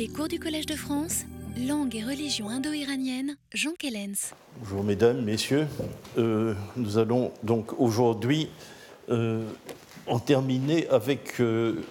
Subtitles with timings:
[0.00, 1.26] Les cours du Collège de France,
[1.68, 4.32] langue et religion indo-iranienne, Jean Kellens.
[4.58, 5.66] Bonjour mesdames, messieurs.
[6.16, 8.48] Euh, nous allons donc aujourd'hui
[9.10, 9.44] euh,
[10.06, 11.82] en terminer avec euh,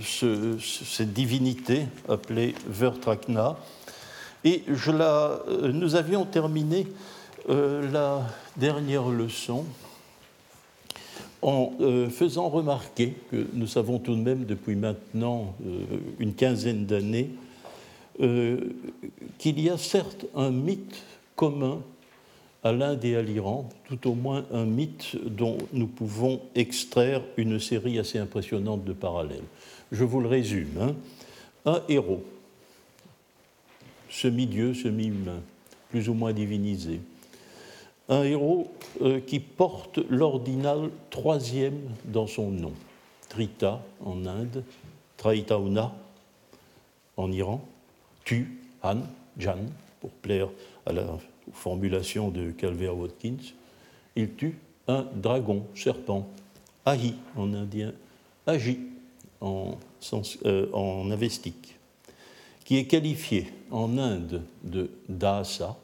[0.00, 3.56] ce, cette divinité appelée Vertrakna.
[4.44, 6.86] Et nous avions terminé
[7.48, 8.28] la
[8.58, 9.66] dernière leçon
[11.42, 11.72] en
[12.10, 15.54] faisant remarquer que nous savons tout de même depuis maintenant
[16.18, 17.30] une quinzaine d'années
[18.18, 21.02] qu'il y a certes un mythe
[21.36, 21.80] commun
[22.62, 27.58] à l'Inde et à l'Iran, tout au moins un mythe dont nous pouvons extraire une
[27.58, 29.44] série assez impressionnante de parallèles.
[29.92, 30.68] Je vous le résume.
[30.78, 30.94] Hein.
[31.64, 32.22] Un héros,
[34.10, 35.40] semi-dieu, semi-humain,
[35.90, 37.00] plus ou moins divinisé.
[38.10, 42.72] Un héros euh, qui porte l'ordinal troisième dans son nom.
[43.28, 44.64] Trita en Inde,
[45.16, 45.94] Traitauna
[47.16, 47.62] en Iran,
[48.24, 48.98] Tu, Han,
[49.38, 49.58] Jan,
[50.00, 50.48] pour plaire
[50.86, 51.04] à la
[51.52, 53.52] formulation de Calvert Watkins,
[54.16, 56.28] il tue un dragon, serpent,
[56.84, 57.92] ahi en indien,
[58.46, 58.78] agi
[59.40, 59.76] en,
[60.44, 61.76] euh, en avestique,
[62.64, 65.76] qui est qualifié en Inde de dasa,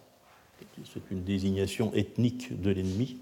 [0.85, 3.17] c'est une désignation ethnique de l'ennemi,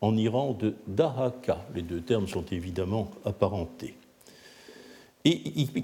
[0.00, 3.94] en Iran de dahaka, les deux termes sont évidemment apparentés.
[5.24, 5.38] Et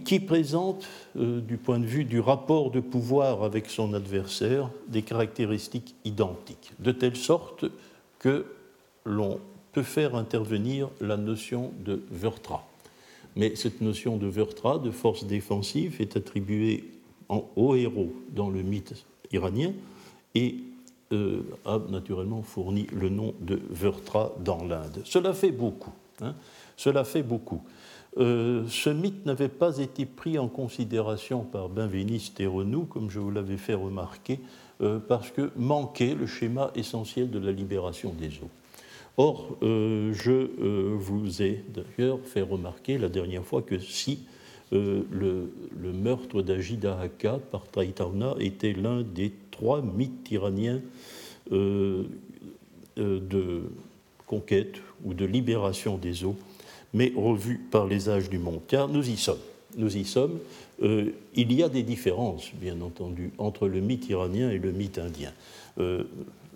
[0.05, 5.02] qui présente, euh, du point de vue du rapport de pouvoir avec son adversaire, des
[5.02, 7.66] caractéristiques identiques, de telle sorte
[8.19, 8.46] que
[9.05, 9.39] l'on
[9.70, 12.66] peut faire intervenir la notion de Vertra.
[13.36, 16.83] Mais cette notion de Vertra, de force défensive, est attribuée
[17.28, 19.72] au héros dans le mythe iranien
[20.39, 20.55] et
[21.12, 25.00] euh, a naturellement fourni le nom de Vertra dans l'Inde.
[25.05, 25.92] Cela fait beaucoup.
[26.20, 26.34] Hein.
[26.77, 27.62] Cela fait beaucoup.
[28.19, 33.19] Euh, ce mythe n'avait pas été pris en considération par Benveniste et Renou, comme je
[33.19, 34.39] vous l'avais fait remarquer,
[34.80, 38.50] euh, parce que manquait le schéma essentiel de la libération des eaux.
[39.17, 44.20] Or, je vous ai d'ailleurs fait remarquer la dernière fois que si
[44.70, 45.51] le,
[45.92, 50.80] meurtre d'Ajida Haka par Taitauna était l'un des trois mythes iraniens
[51.51, 52.07] de
[54.27, 56.36] conquête ou de libération des eaux,
[56.95, 59.39] mais revu par les âges du monde, car nous y sommes.
[59.77, 60.39] Nous y sommes.
[60.83, 64.98] Euh, il y a des différences, bien entendu, entre le mythe iranien et le mythe
[64.98, 65.33] indien.
[65.79, 66.05] Euh,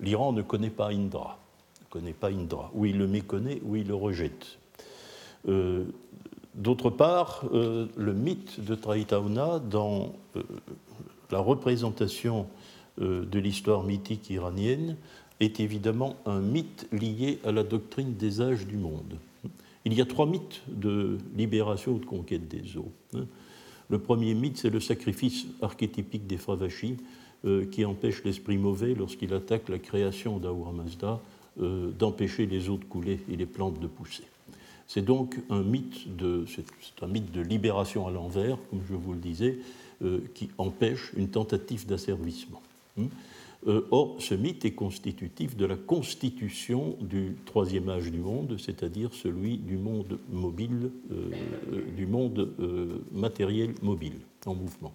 [0.01, 1.39] L'Iran ne connaît pas Indra,
[1.81, 4.59] ne connaît pas Indra, ou il le méconnaît, ou il le rejette.
[5.49, 5.85] Euh,
[6.55, 10.13] d'autre part, le mythe de Traitauna, dans
[11.31, 12.47] la représentation
[12.99, 14.97] de l'histoire mythique iranienne,
[15.41, 19.19] est évidemment un mythe lié à la doctrine des âges du monde.
[19.85, 22.93] Il y a trois mythes de libération ou de conquête des eaux.
[23.15, 23.27] Hein.
[23.89, 26.97] Le premier mythe, c'est le sacrifice archétypique des Fravachis,
[27.45, 31.21] euh, qui empêche l'esprit mauvais, lorsqu'il attaque la création d'Ahura Mazda,
[31.61, 34.25] euh, d'empêcher les eaux de couler et les plantes de pousser.
[34.87, 36.45] C'est donc un mythe, de,
[37.01, 39.59] un mythe de libération à l'envers, comme je vous le disais,
[40.03, 42.63] euh, qui empêche une tentative d'asservissement.
[42.99, 43.09] Hein.
[43.69, 49.15] Euh, or, ce mythe est constitutif de la constitution du troisième âge du monde, c'est-à-dire
[49.15, 51.31] celui du monde mobile, euh,
[51.97, 54.93] du monde euh, matériel mobile, en mouvement.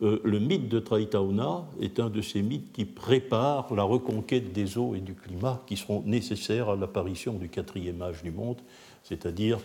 [0.00, 4.94] le mythe de Traitauna est un de ces mythes qui préparent la reconquête des eaux
[4.94, 8.60] et du climat qui seront nécessaires à l'apparition du quatrième âge du monde,
[9.02, 9.58] c'est-à-dire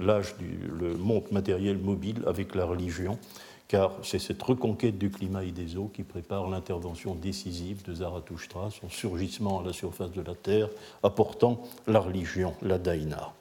[0.00, 3.18] l'âge du le monde matériel mobile avec la religion
[3.68, 8.70] car c'est cette reconquête du climat et des eaux qui prépare l'intervention décisive de Zarathustra,
[8.70, 10.68] son surgissement à la surface de la Terre,
[11.02, 13.32] apportant la religion, la Daïna.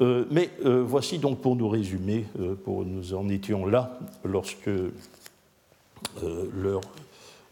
[0.00, 4.70] Euh, mais euh, voici donc pour nous résumer, euh, pour nous en étions là lorsque
[6.54, 6.80] l'heure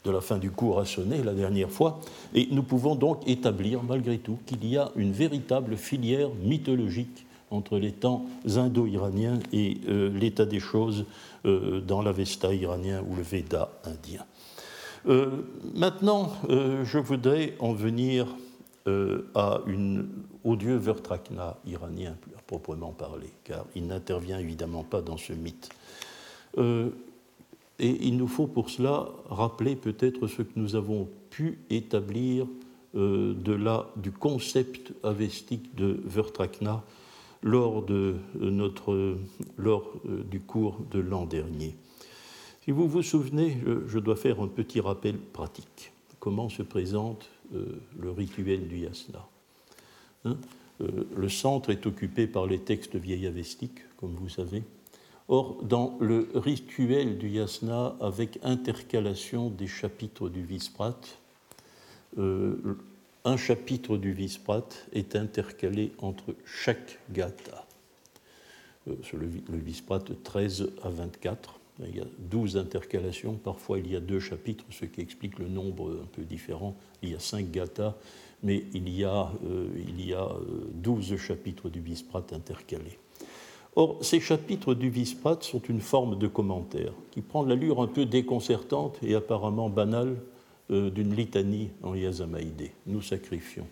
[0.05, 2.00] de la fin du cours a sonné la dernière fois,
[2.33, 7.79] et nous pouvons donc établir malgré tout qu'il y a une véritable filière mythologique entre
[7.79, 8.27] les temps
[8.57, 11.07] indo-iraniens et euh, l'état des choses
[11.45, 14.25] euh, dans l'Avesta iranien ou le Veda indien.
[15.09, 15.31] Euh,
[15.75, 18.26] maintenant, je voudrais en venir
[19.35, 20.09] à une,
[20.44, 22.17] au dieu Vertrakna iranien,
[22.47, 25.70] proprement parler, car il n'intervient évidemment pas dans ce mythe.
[26.56, 26.93] et
[27.79, 32.47] il nous faut pour cela rappeler peut-être ce que nous avons pu établir
[32.94, 36.85] de la, du concept avestique de Vertrakna
[37.46, 39.16] lors, de notre,
[39.56, 41.76] lors euh, du cours de l'an dernier.
[42.64, 45.93] Si vous vous souvenez, je dois faire un petit rappel pratique.
[46.19, 49.25] Comment se présente euh, le rituel du yasna
[50.25, 50.37] hein?
[50.81, 54.64] Euh, Le centre est occupé par les textes vieillavestiques, comme vous savez.
[55.28, 60.98] Or, dans le rituel du yasna avec intercalation des chapitres du Visprat,
[62.19, 62.56] euh,
[63.26, 67.67] un chapitre du Visprat est intercalé entre chaque gata.
[68.88, 73.96] Euh, sur le, Visprat 13 à 24, il y a 12 intercalations, parfois il y
[73.96, 76.76] a deux chapitres, ce qui explique le nombre un peu différent.
[77.02, 77.96] Il y a cinq gathas,
[78.44, 80.29] mais il y a, euh, il y a
[80.75, 82.96] 12 chapitres du Visprat intercalés.
[83.75, 88.06] Or, ces chapitres du Visprat sont une forme de commentaire qui prend l'allure un peu
[88.06, 90.36] déconcertante et apparemment banale euh,
[90.69, 92.73] d'une litanie en Yazamaïdé.
[92.87, 93.67] Nous sacrifions.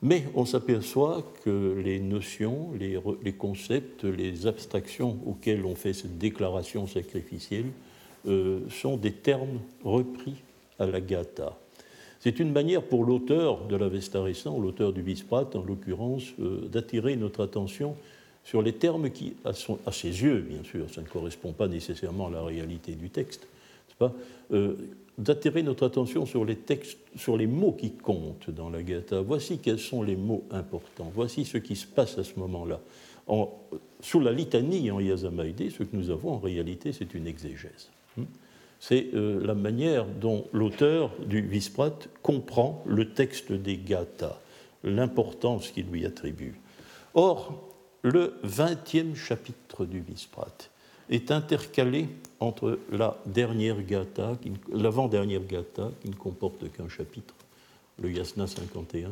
[0.00, 6.86] Mais on s'aperçoit que les notions, les, concepts, les abstractions auxquelles on fait cette déclaration
[6.86, 7.66] sacrificielle
[8.26, 10.36] euh, sont des termes repris
[10.78, 11.58] à la Gata.
[12.20, 16.68] C'est une manière pour l'auteur de la Vesta récent, l'auteur du Visprat en l'occurrence, euh,
[16.68, 17.96] d'attirer notre attention
[18.44, 19.52] sur les termes qui, à,
[19.92, 23.46] ses yeux, bien sûr, ça ne correspond pas nécessairement à la réalité du texte,
[23.98, 24.12] pas,
[24.52, 24.76] euh,
[25.18, 29.20] d'attirer notre attention sur les textes, sur les mots qui comptent dans la Gatha.
[29.20, 31.10] Voici quels sont les mots importants.
[31.12, 32.80] Voici ce qui se passe à ce moment-là.
[34.00, 37.90] sous la litanie en Yazamaïdé, ce que nous avons en réalité, c'est une exégèse.
[38.16, 38.24] Hmm?
[38.80, 44.40] C'est euh, la manière dont l'auteur du Visprat comprend le texte des Gathas,
[44.84, 46.60] l'importance qu'il lui attribue.
[47.14, 47.68] Or,
[48.02, 50.56] le vingtième chapitre du Visprat
[51.10, 52.08] est intercalé
[52.40, 54.38] entre la dernière gata,
[54.72, 57.34] l'avant-dernière gata, qui ne comporte qu'un chapitre,
[58.00, 59.10] le Yasna 51,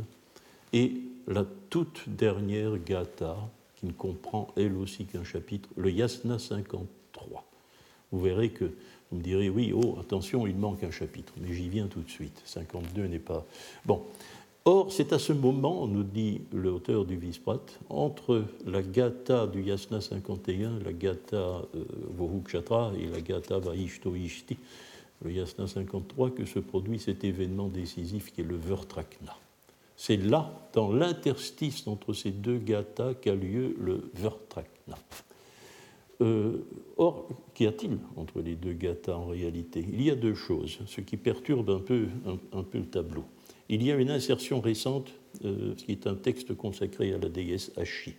[0.72, 0.92] et
[1.26, 3.36] la toute dernière gata,
[3.76, 7.44] qui ne comprend elle aussi qu'un chapitre, le Yasna 53.
[8.12, 8.72] Vous verrez que
[9.10, 12.10] vous me direz, oui, oh, attention, il manque un chapitre, mais j'y viens tout de
[12.10, 12.40] suite.
[12.44, 13.44] 52 n'est pas.
[13.84, 14.02] Bon,
[14.68, 20.00] Or, c'est à ce moment, nous dit l'auteur du Visprat, entre la Gata du Yasna
[20.00, 21.84] 51, la Gata euh,
[22.16, 24.56] Vohukshatra et la Gata Vaishto Ishti,
[25.22, 29.36] le Yasna 53, que se produit cet événement décisif qui est le Vertrakna.
[29.96, 34.98] C'est là, dans l'interstice entre ces deux gathas, qu'a lieu le Vertrakna.
[36.22, 36.64] Euh,
[36.96, 39.86] or, qu'y a-t-il entre les deux gathas en réalité?
[39.92, 42.08] Il y a deux choses, ce qui perturbe un peu,
[42.52, 43.22] un peu le tableau.
[43.68, 45.12] Il y a une insertion récente,
[45.44, 48.14] euh, qui est un texte consacré à la déesse Ashi.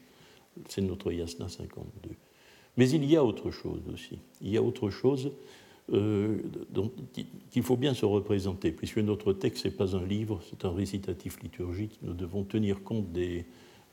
[0.68, 2.10] C'est notre Yasna 52.
[2.78, 4.20] Mais il y a autre chose aussi.
[4.42, 5.32] Il y a autre chose
[5.94, 6.38] euh,
[7.50, 11.42] qu'il faut bien se représenter, puisque notre texte n'est pas un livre, c'est un récitatif
[11.42, 11.98] liturgique.
[12.02, 13.46] Nous devons tenir compte des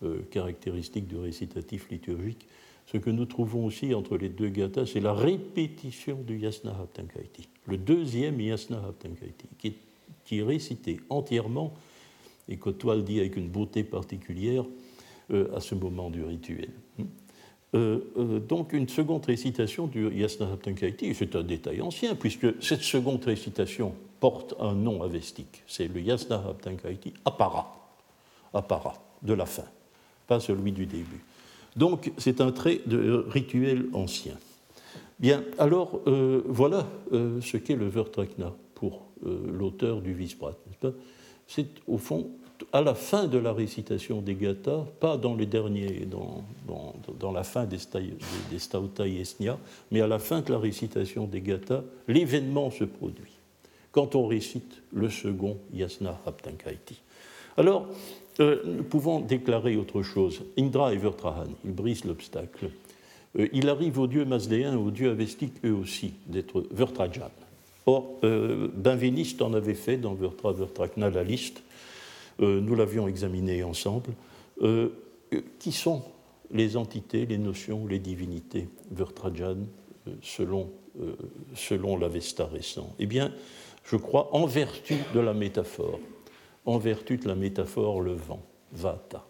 [0.03, 2.47] euh, caractéristiques du récitatif liturgique.
[2.87, 7.49] Ce que nous trouvons aussi entre les deux gathas, c'est la répétition du Yasna Haptankaiti,
[7.67, 9.77] le deuxième Yasna Haptankaiti, qui est
[10.25, 11.75] qui est récité entièrement
[12.49, 12.59] et
[12.95, 14.65] le dit avec une beauté particulière
[15.33, 16.71] euh, à ce moment du rituel.
[17.75, 22.83] Euh, euh, donc une seconde récitation du Yasna Haptankaiti, c'est un détail ancien, puisque cette
[22.83, 27.75] seconde récitation porte un nom avestique, c'est le Yasna Haptankaiti Apara,
[28.53, 29.65] Apara, de la fin,
[30.27, 31.25] pas celui du début.
[31.75, 34.37] Donc c'est un trait de rituel ancien.
[35.19, 36.01] Bien, alors
[36.47, 40.57] voilà ce qu'est le Vertrakna pour l'auteur du Visprat.
[41.47, 42.31] C'est au fond
[42.73, 46.45] à la fin de la récitation des gathas, pas dans les derniers, dans,
[47.19, 47.79] dans, la fin des,
[48.51, 49.59] des Stauta Yesnia,
[49.91, 53.33] mais à la fin de la récitation des gathas, l'événement se produit.
[53.93, 57.01] Quand on récite le second Yasna Haptankaiti.
[57.57, 57.87] Alors,
[58.41, 60.43] euh, nous pouvons déclarer autre chose.
[60.59, 62.71] Indra et Vertrahan, ils brisent l'obstacle.
[63.39, 67.31] Euh, il arrive aux dieux masdéens, aux dieux avestiques eux aussi, d'être Vertrajan.
[67.87, 71.63] Or, euh, Benveniste en avait fait dans Vertra Vertrakna la liste,
[72.41, 74.11] euh, nous l'avions examiné ensemble.
[74.63, 74.91] Euh,
[75.59, 76.03] qui sont
[76.53, 79.57] les entités, les notions, les divinités Vertrajan
[80.23, 80.71] selon,
[81.57, 83.33] selon l'Avesta récent Eh bien,
[83.83, 85.99] je crois en vertu de la métaphore,
[86.67, 89.27] en vertu de la métaphore le vent, Vata.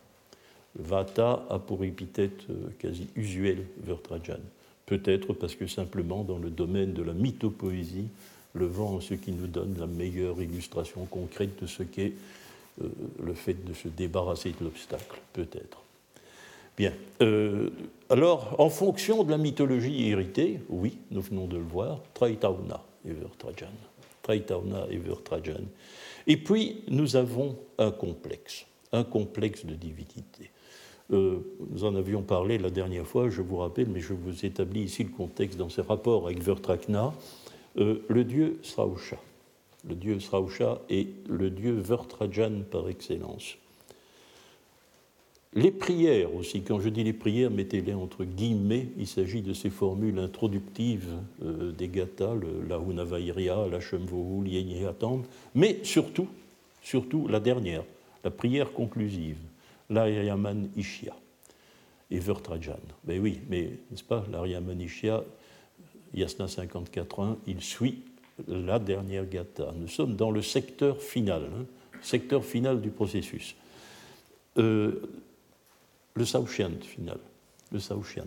[0.75, 2.43] Vata a pour épithète
[2.79, 4.41] quasi usuel Vertrajan.
[4.85, 8.09] Peut-être parce que simplement dans le domaine de la mythopoésie,
[8.55, 12.13] le vent, ce qui nous donne la meilleure illustration concrète de ce qu'est
[12.83, 12.89] euh,
[13.23, 15.83] le fait de se débarrasser de l'obstacle, peut-être.
[16.77, 16.93] Bien.
[17.21, 17.71] Euh,
[18.11, 23.13] alors, en fonction de la mythologie héritée, oui, nous venons de le voir, Traitauna et
[23.13, 23.73] Vertrajan.
[24.23, 25.65] Traitauna et Vertrajan.
[26.27, 30.51] Et puis, nous avons un complexe, un complexe de divinité.
[31.13, 31.39] Euh,
[31.71, 35.05] nous en avions parlé la dernière fois, je vous rappelle, mais je vous établis ici
[35.05, 37.13] le contexte dans ses rapports avec Vertrakna.
[37.79, 39.19] Euh, le dieu Srausha.
[39.87, 43.57] Le dieu Srausha est le dieu Vertrajan par excellence.
[45.57, 49.71] Les prières aussi, quand je dis les prières, mettez-les entre guillemets, il s'agit de ces
[49.71, 51.13] formules introductives
[51.45, 55.23] euh, des gathas, le, la Hunavairia, la Shemvohu, l'Yenyehatan,
[55.55, 56.27] mais surtout,
[56.83, 57.85] surtout la dernière,
[58.25, 59.39] la prière conclusive,
[59.91, 61.15] l'Aryaman Ishya
[62.11, 62.81] et Vertrajan.
[63.05, 65.23] Ben oui, mais n'est-ce pas, l'Aryaman Ishya,
[66.15, 68.03] Yasna 54.1, il suit
[68.49, 69.73] la dernière gatha.
[69.77, 71.65] Nous sommes dans le secteur final, hein,
[72.03, 73.55] secteur final du processus.
[74.59, 75.03] Euh,
[76.15, 77.19] le Saouchiant final,
[77.73, 78.25] le Saouchiant,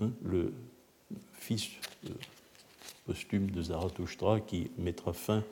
[0.00, 0.52] hein, le
[1.32, 1.68] fils
[2.06, 2.10] euh,
[3.06, 5.42] posthume de Zarathustra qui mettra fin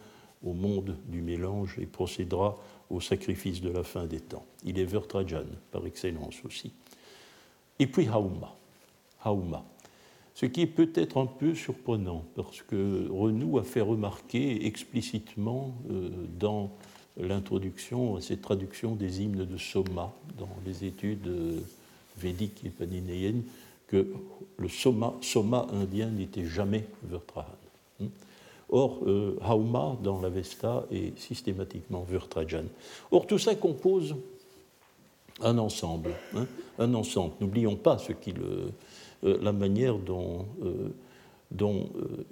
[0.44, 2.56] au monde du mélange et procédera
[2.90, 4.46] au sacrifice de la fin des temps.
[4.64, 6.72] Il est Vertrajan par excellence aussi.
[7.78, 8.54] Et puis Hauma.
[9.24, 9.64] Hauma.
[10.36, 16.10] Ce qui est peut-être un peu surprenant, parce que Renou a fait remarquer explicitement euh,
[16.38, 16.70] dans
[17.16, 21.58] l'introduction à cette traduction des hymnes de Soma dans les études euh,
[22.18, 23.44] védiques et paninéennes
[23.86, 24.06] que
[24.58, 27.48] le Soma, Soma indien n'était jamais Vertrahan.
[27.98, 28.08] Hmm.
[28.68, 32.64] Or, euh, Hauma dans l'Avesta est systématiquement Vertrajan.
[33.10, 34.14] Or, tout ça compose
[35.40, 36.10] un ensemble.
[36.34, 36.46] Hein,
[36.78, 37.32] un ensemble.
[37.40, 38.70] N'oublions pas ce qui le,
[39.22, 40.46] la manière dont
[41.50, 42.24] dont euh,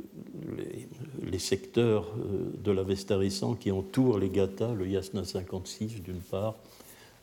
[1.22, 6.54] les, secteurs euh, de l'Avesta récent qui entourent les gathas, le yasna 56 d'une part,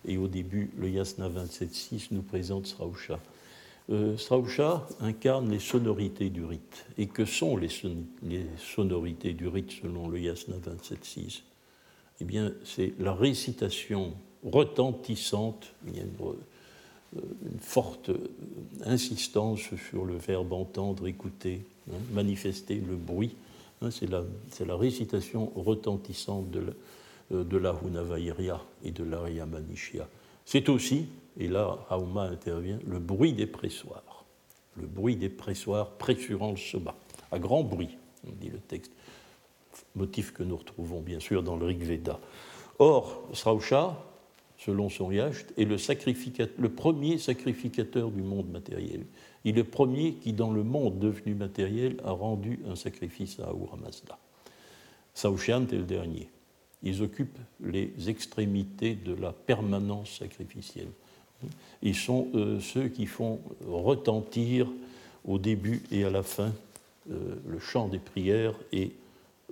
[0.06, 3.20] et au début le yasna 27.6 nous présente Srausha.
[3.90, 4.16] Euh,
[5.02, 6.86] incarne les sonorités du rite.
[6.98, 7.70] Et que sont les,
[8.58, 11.42] sonorités du rite selon le yasna 27.6
[12.22, 14.14] Eh bien, c'est la récitation
[14.44, 15.74] retentissante,
[17.60, 18.12] forte
[18.86, 23.36] insistance sur le verbe entendre, écouter, hein, manifester le bruit.
[23.82, 24.24] Hein, c'est la,
[24.66, 26.72] la, récitation retentissante de la,
[27.34, 30.08] euh, de et de l'Arya Manishya.
[30.46, 34.26] C'est aussi, et là Hauma intervient, le bruit des pressoirs.
[34.78, 36.96] Le bruit des pressoirs pressurant le soma,
[37.32, 38.92] à grand bruit, dit le texte.
[39.96, 42.20] Motif que nous retrouvons bien sûr dans le Rig Veda.
[42.80, 43.98] Or, Srausha,
[44.64, 49.06] selon son yacht, est le, premier sacrificateur du monde matériel.
[49.44, 53.46] Il est le premier qui, dans le monde devenu matériel, a rendu un sacrifice à
[53.46, 54.20] Ahura Mazda.
[55.16, 56.30] Saoshyant est le dernier.
[56.84, 60.90] Ils occupent les extrémités de la permanence sacrificielle.
[61.82, 64.68] Ils sont euh, ceux qui font retentir
[65.26, 66.54] au début et à la fin
[67.10, 68.92] euh, le chant des prières et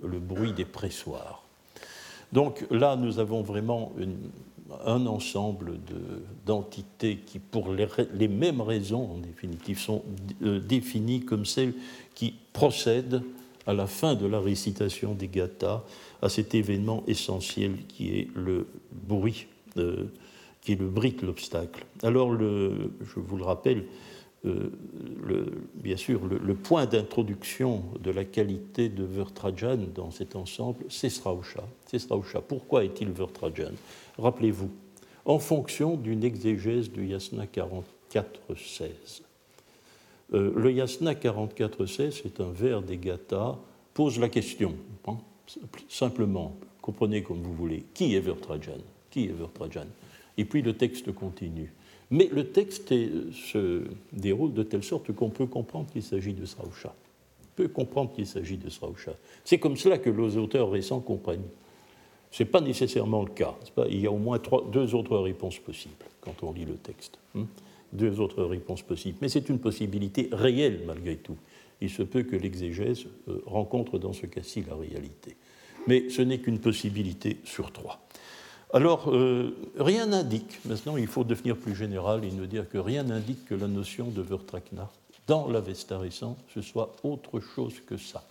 [0.02, 1.42] le bruit des pressoirs.
[2.32, 4.16] Donc là, nous avons vraiment une,
[4.84, 5.78] un ensemble
[6.46, 10.02] d'entités qui, pour les, mêmes raisons, en définitive, sont
[10.42, 11.74] euh, définies comme celles
[12.14, 13.22] qui procèdent
[13.66, 15.84] à la fin de la récitation des gathas
[16.22, 19.46] à cet événement essentiel qui est le bruit,
[19.76, 20.06] euh,
[20.60, 21.84] qui est le bruit de l'obstacle.
[22.02, 23.84] Alors, je vous le rappelle,
[24.42, 31.10] le, bien sûr, le, point d'introduction de la qualité de Vertrajan dans cet ensemble, c'est
[31.10, 31.62] Srausha.
[32.48, 33.72] Pourquoi est-il Vertrajan
[34.18, 34.70] Rappelez-vous,
[35.24, 39.22] en fonction d'une exégèse du Yasna 44.16.
[40.32, 43.58] Euh, le Yasna 44.16, c'est un vers des Gathas,
[43.92, 44.74] pose la question,
[45.06, 45.18] hein,
[45.88, 48.78] simplement, comprenez comme vous voulez, qui est Vertrajan
[49.10, 49.86] Qui est Vertrajan
[50.36, 51.72] Et puis le texte continue.
[52.10, 52.88] Mais le texte
[53.32, 56.92] se déroule de telle sorte qu'on peut comprendre qu'il s'agit de Srausha.
[57.42, 59.12] On peut comprendre qu'il s'agit de Srausha.
[59.44, 61.46] C'est comme cela que les auteurs récents comprennent.
[62.30, 63.54] Ce n'est pas nécessairement le cas.
[63.88, 64.40] Il y a au moins
[64.72, 67.18] deux autres réponses possibles quand on lit le texte.
[67.34, 67.46] Hein.
[67.92, 69.18] deux autres réponses possibles.
[69.20, 71.36] Mais c'est une possibilité réelle malgré tout.
[71.80, 75.36] Il se peut que l'exégèse euh, rencontre dans ce cas-ci la réalité.
[75.86, 78.06] Mais ce n'est qu'une possibilité sur trois.
[78.72, 83.02] Alors, euh, rien n'indique, maintenant il faut devenir plus général et nous dire que rien
[83.02, 84.88] n'indique que la notion de Vertrakna,
[85.26, 88.22] dans l'Avesta récent, ce soit autre chose que ça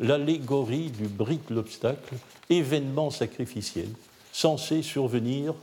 [0.00, 2.16] l'allégorie du brick l'obstacle,
[2.48, 3.88] événement sacrificiel,
[4.32, 5.54] censé survenir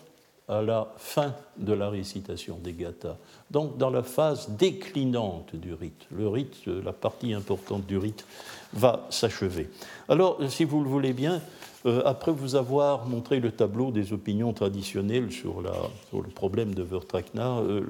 [0.48, 3.18] à la fin de la récitation des gathas,
[3.52, 6.06] donc dans la phase déclinante du rite.
[6.12, 8.26] Le rite, la partie importante du rite,
[8.72, 9.70] va s'achever.
[10.08, 11.42] Alors, si vous le voulez bien,
[11.86, 17.60] euh, après vous avoir montré le tableau des opinions traditionnelles sur, le problème de Vertrakna,
[17.60, 17.82] euh,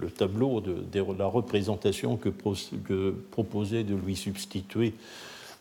[0.00, 0.84] le, tableau de,
[1.18, 2.30] la représentation que,
[3.30, 4.94] proposait de lui substituer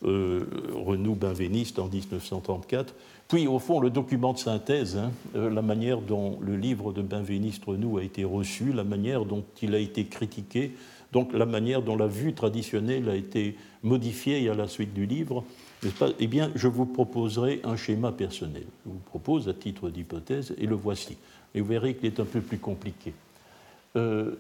[0.04, 2.96] euh, Renou Benveniste en 1934.
[3.28, 7.02] Puis, au fond, le document de synthèse, hein, euh, la manière dont le livre de
[7.02, 10.72] Benveniste Renou a été reçu, la manière dont il a été critiqué
[11.12, 15.44] Donc la manière dont la vue traditionnelle a été modifiée à la suite du livre,
[16.20, 18.66] eh bien, je vous proposerai un schéma personnel.
[18.86, 21.18] Je vous propose à titre d'hypothèse, et le voici.
[21.56, 23.14] Et vous verrez qu'il est un peu plus compliqué.
[23.96, 24.36] Euh,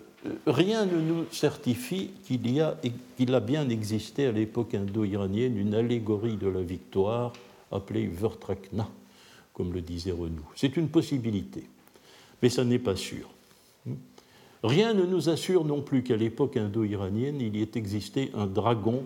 [0.46, 2.78] rien ne nous certifie qu'il a,
[3.18, 7.34] qu'il a bien existé à l'époque indo-iranienne une allégorie de la victoire
[7.72, 8.88] appelée Vertrakna,
[9.54, 10.44] comme le disait Renou.
[10.56, 11.64] C'est une possibilité,
[12.42, 13.30] mais ça n'est pas sûr.
[14.64, 19.04] Rien ne nous assure non plus qu'à l'époque indo-iranienne, il y ait existé un dragon,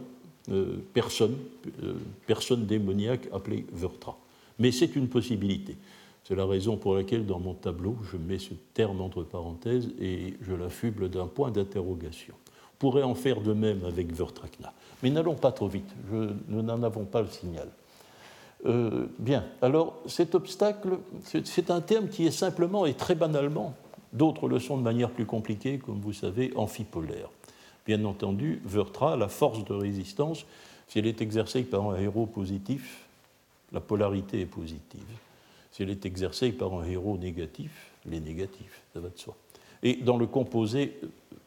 [0.50, 1.38] euh, personne,
[1.84, 1.96] euh,
[2.28, 4.18] personne démoniaque appelé Vertra.
[4.60, 5.78] Mais c'est une possibilité.
[6.24, 10.34] C'est la raison pour laquelle dans mon tableau, je mets ce terme entre parenthèses et
[10.42, 12.34] je l'affuble d'un point d'interrogation.
[12.74, 14.74] On pourrait en faire de même avec Vertrakna.
[15.04, 17.70] Mais n'allons pas trop vite, nous n'en avons pas le signal.
[18.66, 23.75] Euh, bien, alors cet obstacle, c'est un terme qui est simplement et très banalement,
[24.12, 27.30] d'autres le sont de manière plus compliquée, comme vous savez, amphipolaire.
[27.86, 30.46] Bien entendu, Vertra, la force de résistance,
[30.88, 33.06] si elle est exercée par un héros positif,
[33.72, 35.04] la polarité est positive.
[35.72, 39.36] Si elle est exercée par un héros négatif, les négatifs, ça va de soi.
[39.84, 41.00] Et dans le composé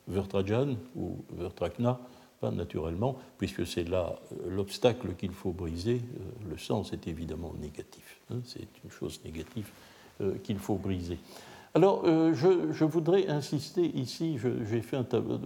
[0.07, 1.99] Vertrajan ou Vertrakna,
[2.41, 7.53] pas naturellement, puisque c'est là euh, l'obstacle qu'il faut briser, euh, le sens est évidemment
[7.61, 8.21] négatif.
[8.31, 9.69] Hein, c'est une chose négative
[10.21, 11.19] euh, qu'il faut briser.
[11.75, 14.39] Alors, je, voudrais insister ici,
[14.71, 15.39] j'ai fait un tableau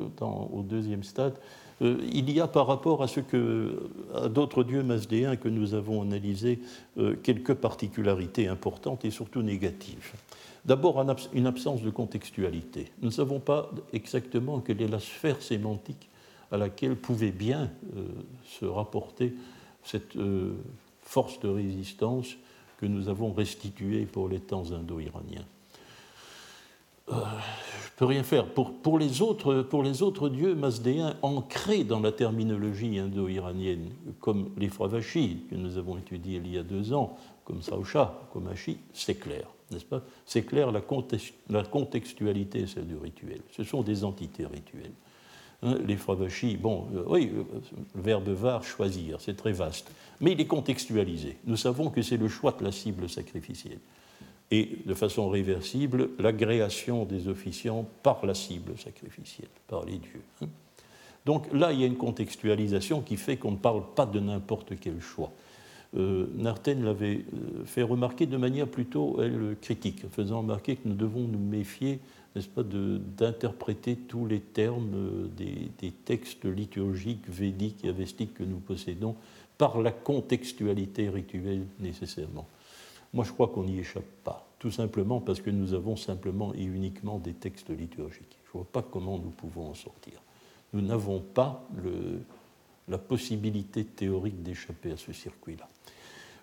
[0.53, 1.35] au deuxième stade,
[1.83, 3.91] euh, il y a par rapport à, ce que,
[4.29, 6.61] d'autres dieux masdéens que nous avons analysés
[6.99, 10.13] euh, quelques particularités importantes et surtout négatives.
[10.65, 12.93] D'abord, une absence de contextualité.
[13.01, 16.09] Nous ne savons pas exactement quelle est la sphère sémantique
[16.53, 18.05] à laquelle pouvait bien euh,
[18.45, 19.35] se rapporter
[19.83, 20.17] cette
[21.01, 22.37] force de résistance
[22.79, 25.45] que nous avons restituée pour les temps indo-iraniens.
[27.11, 27.15] Euh,
[27.85, 28.47] je peux rien faire.
[28.47, 33.91] Pour, les autres, pour les autres dieux masdéens ancrés dans la terminologie indo-iranienne,
[34.21, 38.49] comme les Fravachis que nous avons étudiés il y a deux ans, comme Saosha, comme
[38.49, 40.03] Hachi, c'est clair, n'est-ce pas?
[40.27, 40.81] C'est clair la,
[41.51, 43.41] la contextualité, celle du rituel.
[43.51, 44.93] Ce sont des entités rituelles.
[45.65, 47.45] Hein, les Fravachis, bon, euh, oui, euh,
[47.95, 51.37] le verbe var, choisir, c'est très vaste, mais il est contextualisé.
[51.45, 53.79] Nous savons que c'est le choix de la cible sacrificielle
[54.53, 60.23] et de façon réversible l'agréation des officiants par la cible sacrificielle, par les dieux.
[60.43, 60.47] Hein.
[61.25, 64.75] Donc là, il y a une contextualisation qui fait qu'on ne parle pas de n'importe
[64.79, 65.33] quel choix.
[65.97, 69.19] Euh, Narten l'avait euh, fait remarquer de manière plutôt
[69.63, 72.01] critique, faisant remarquer que nous devons nous méfier,
[72.35, 78.45] n'est-ce pas, d'interpréter tous les termes euh, des, des, textes liturgiques, védiques et avestiques que
[78.45, 79.17] nous possédons
[79.57, 82.47] par la contextualité rituelle nécessairement.
[83.13, 86.63] Moi, je crois qu'on n'y échappe pas, tout simplement parce que nous avons simplement et
[86.63, 88.39] uniquement des textes liturgiques.
[88.45, 90.15] Je ne vois pas comment nous pouvons en sortir.
[90.73, 91.69] Nous n'avons pas
[92.89, 95.69] la possibilité théorique d'échapper à ce circuit-là.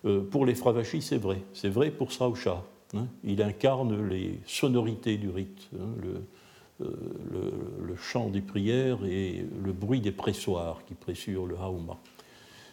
[0.04, 1.42] Euh, pour les Fravachis, c'est vrai.
[1.52, 2.64] C'est vrai pour Srausha.
[2.94, 3.06] Hein.
[3.24, 6.86] Il incarne les sonorités du rite, hein, euh,
[7.30, 7.52] le,
[7.86, 11.98] le, chant des prières et le bruit des pressoirs qui pressurent le hauma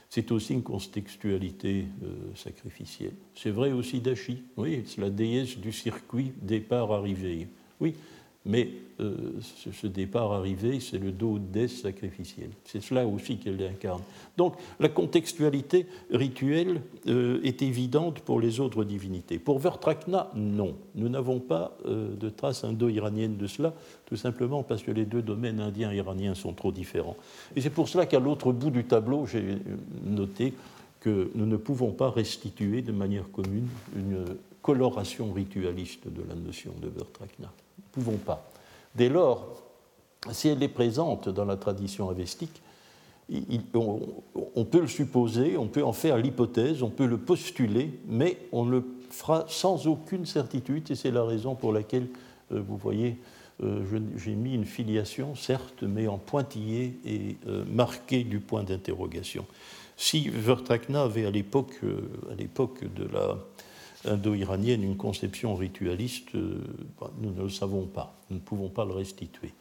[0.09, 3.13] c'est aussi une contextualité euh, sacrificielle.
[3.35, 7.47] C'est vrai aussi d'Achi, oui, c'est la déesse du circuit départ-arrivée.
[7.79, 7.95] Oui,
[8.47, 9.13] mais euh,
[9.71, 12.49] ce, départ arrivé, c'est le dos d'Es sacrificiel.
[12.63, 14.01] C'est cela aussi qu'elle incarne.
[14.37, 19.37] Donc la contextualité rituelle euh, est évidente pour les autres divinités.
[19.37, 20.75] Pour Vertrakna, non.
[20.95, 23.73] Nous n'avons pas euh, de traces indo-iraniennes de cela,
[24.07, 27.17] tout simplement parce que les deux domaines indiens et iraniens sont trop différents.
[27.55, 29.43] Et c'est pour cela qu'à l'autre bout du tableau, j'ai
[30.05, 30.53] noté
[31.01, 34.25] que nous ne pouvons pas restituer de manière commune une
[34.63, 37.51] coloration ritualiste de la notion de Vertrakna
[37.91, 38.49] pouvons pas.
[38.95, 39.47] Dès lors,
[40.31, 42.61] si elle est présente dans la tradition avestique,
[43.73, 48.65] on, peut le supposer, on peut en faire l'hypothèse, on peut le postuler, mais on
[48.65, 52.07] le fera sans aucune certitude, et c'est la raison pour laquelle,
[52.51, 53.17] euh, vous voyez,
[53.63, 53.83] euh,
[54.15, 59.45] j'ai mis une filiation, certes, mais en pointillé et euh, marqué du point d'interrogation.
[59.97, 63.37] Si Vertrakna avait à l'époque de la
[64.07, 66.61] indo-iranienne une conception ritualiste, euh,
[66.99, 69.53] bah, nous ne le savons pas, nous ne pouvons pas le restituer.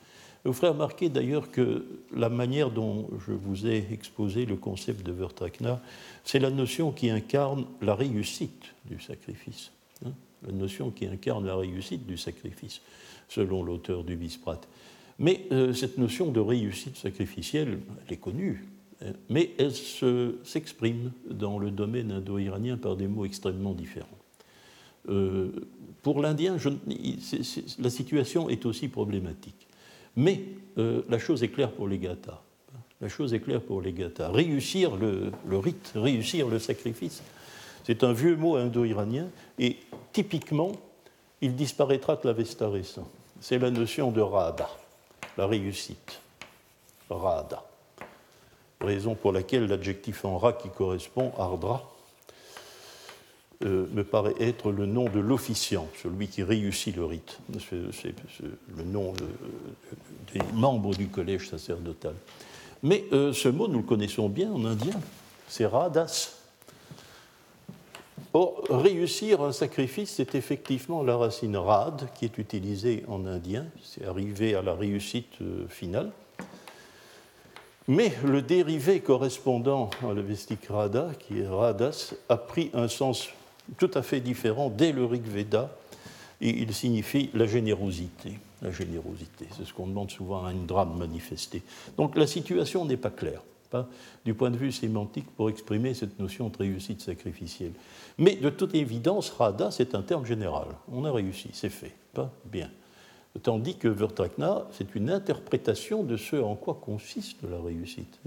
[0.44, 5.12] vous ferez remarquer d'ailleurs que la manière dont je vous ai exposé le concept de
[5.12, 5.80] Vertakna,
[6.24, 9.72] c'est la notion qui incarne la réussite du sacrifice.
[10.04, 10.12] Hein,
[10.46, 12.80] la notion qui incarne la réussite du sacrifice,
[13.28, 14.61] selon l'auteur du Bisprat.
[15.18, 18.66] Mais euh, cette notion de réussite sacrificielle, elle est connue,
[19.02, 24.06] hein, mais elle s'exprime dans le domaine indo-iranien par des mots extrêmement différents.
[25.09, 25.51] Euh,
[26.03, 26.57] pour l'Indien,
[27.79, 29.66] la situation est aussi problématique.
[30.14, 30.40] Mais
[30.79, 32.40] euh, la chose est claire pour les Gathas.
[33.01, 34.31] La chose est claire pour les Gathas.
[34.31, 37.23] Réussir le, rite, réussir le sacrifice,
[37.85, 39.77] c'est un vieux mot indo-iranien et
[40.12, 40.73] typiquement,
[41.40, 43.09] il disparaîtra de l'Avesta récent.
[43.40, 44.71] C'est la notion de rada,
[45.37, 46.21] la réussite.
[47.11, 47.62] Rada.
[48.81, 51.95] Raison pour laquelle l'adjectif en ra qui correspond, ardra,
[53.64, 57.38] euh, me paraît être le nom de l'officiant, celui qui réussit le rite.
[57.59, 58.14] C'est
[58.77, 62.14] le nom euh, des membres du collège sacerdotal.
[62.83, 65.01] Mais euh, ce mot, nous le connaissons bien en indien,
[65.49, 66.35] c'est radas.
[68.35, 74.05] Or, réussir un sacrifice, c'est effectivement la racine rad qui est utilisée en indien, c'est
[74.05, 75.38] arriver à la réussite
[75.71, 76.12] finale.
[77.88, 83.29] Mais le dérivé correspondant à la vestique rada, qui est radas, a pris un sens
[83.79, 85.70] tout à fait différent dès le Rig Veda,
[86.40, 88.38] il signifie la générosité.
[88.62, 91.62] La générosité, c'est ce qu'on demande souvent à une drame manifestée.
[91.98, 93.87] Donc la situation n'est pas claire, pas
[94.24, 97.72] du point de vue sémantique pour exprimer cette notion de réussite sacrificielle.
[98.16, 100.68] Mais de toute évidence, Rada, c'est un terme général.
[100.90, 102.70] On a réussi, c'est fait, pas bien.
[103.42, 108.18] Tandis que Vertrakna, c'est une interprétation de ce en quoi consiste la réussite.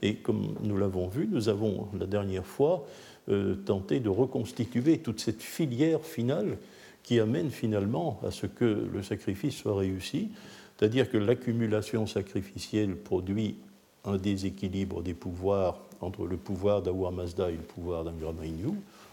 [0.00, 2.86] Et comme nous l'avons vu, nous avons la dernière fois
[3.28, 6.58] euh, tenter de reconstituer toute cette filière finale
[7.02, 10.30] qui amène finalement à ce que le sacrifice soit réussi,
[10.76, 13.56] c'est-à-dire que l'accumulation sacrificielle produit
[14.04, 18.72] un déséquilibre des pouvoirs entre le pouvoir d'Awar Mazda et le pouvoir d'Angramainyu.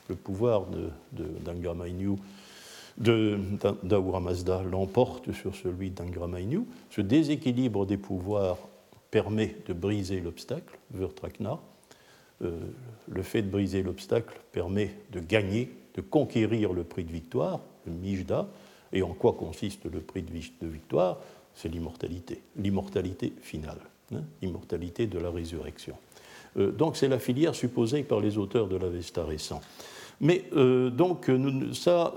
[0.10, 0.66] Le pouvoir
[1.12, 2.18] d'Angramainyu
[2.98, 3.40] de,
[4.20, 6.64] Mazda l'emporte sur celui d'Angramainyu.
[6.90, 8.58] Ce déséquilibre des pouvoirs
[9.10, 11.60] permet de briser l'obstacle, Vertrakna,
[12.42, 17.94] le fait de briser l'obstacle permet de gagner, de conquérir le prix de victoire, le
[17.94, 18.48] Mijda.
[18.94, 21.18] Et en quoi consiste le prix de victoire?
[21.54, 23.80] C'est l'immortalité, l'immortalité finale,
[24.14, 25.96] hein, l'immortalité de la résurrection.
[26.58, 29.62] Euh, donc c'est la filière supposée par les auteurs de l'Avesta récent.
[30.24, 31.32] Mais euh, donc,
[31.74, 32.14] ça,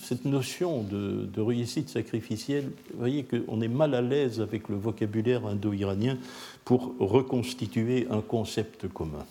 [0.00, 4.74] cette notion de, de, réussite sacrificielle, vous voyez qu'on est mal à l'aise avec le
[4.74, 6.18] vocabulaire indo-iranien
[6.64, 9.24] pour reconstituer un concept commun.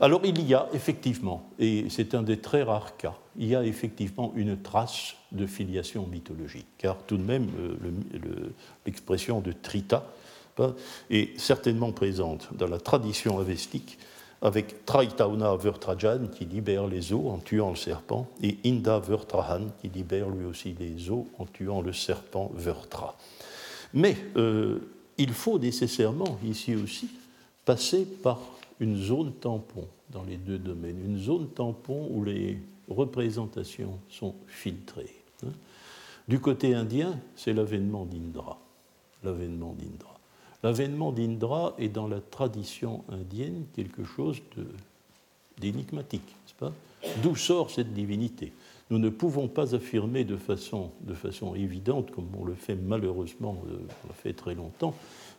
[0.00, 3.64] Alors il y a effectivement, et c'est un des très rares cas, il y a
[3.64, 8.50] effectivement une trace de filiation mythologique, car tout de même euh,
[8.84, 10.06] l'expression de Trita
[10.58, 10.74] hein,
[11.10, 13.98] est certainement présente dans la tradition avestique
[14.42, 19.88] avec Traitauna Vertrajan qui libère les eaux en tuant le serpent et Inda Vertrahan qui
[19.88, 23.16] libère lui aussi les eaux en tuant le serpent Vertra.
[23.94, 24.78] Mais euh,
[25.16, 27.08] il faut nécessairement ici aussi
[27.64, 28.38] passer par
[28.80, 32.58] une zone tampon dans les deux domaines, une zone tampon où les
[32.88, 35.14] représentations sont filtrées.
[35.44, 35.52] Hein.
[36.28, 38.58] Du côté indien, c'est l'avènement d'Indra.
[39.22, 40.18] L'avènement d'Indra.
[40.62, 44.40] L'avènement d'Indra est dans la tradition indienne quelque chose
[45.60, 46.72] d'énigmatique, n'est-ce pas?
[47.22, 48.52] D'où sort cette divinité?
[48.90, 53.56] Nous ne pouvons pas affirmer de façon, de façon évidente, comme on le fait malheureusement,
[53.68, 54.94] euh, on l'a fait très longtemps,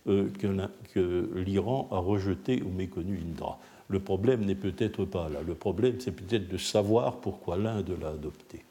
[0.08, 3.60] que l'Iran a rejeté ou méconnu Indra.
[3.90, 5.40] Le problème n'est peut-être pas là.
[5.46, 8.64] Le problème, c'est peut-être de savoir pourquoi l'Inde l'a adopté.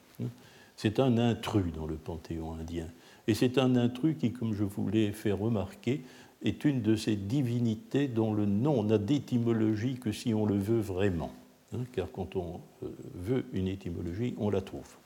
[0.76, 2.88] C'est un intrus dans le panthéon indien.
[3.26, 6.02] Et c'est un intrus qui, comme je vous l'ai fait remarquer,
[6.42, 10.80] est une de ces divinités dont le nom n'a d'étymologie que si on le veut
[10.80, 11.32] vraiment.
[11.74, 14.96] Hein, car quand on euh, veut une étymologie, on la trouve.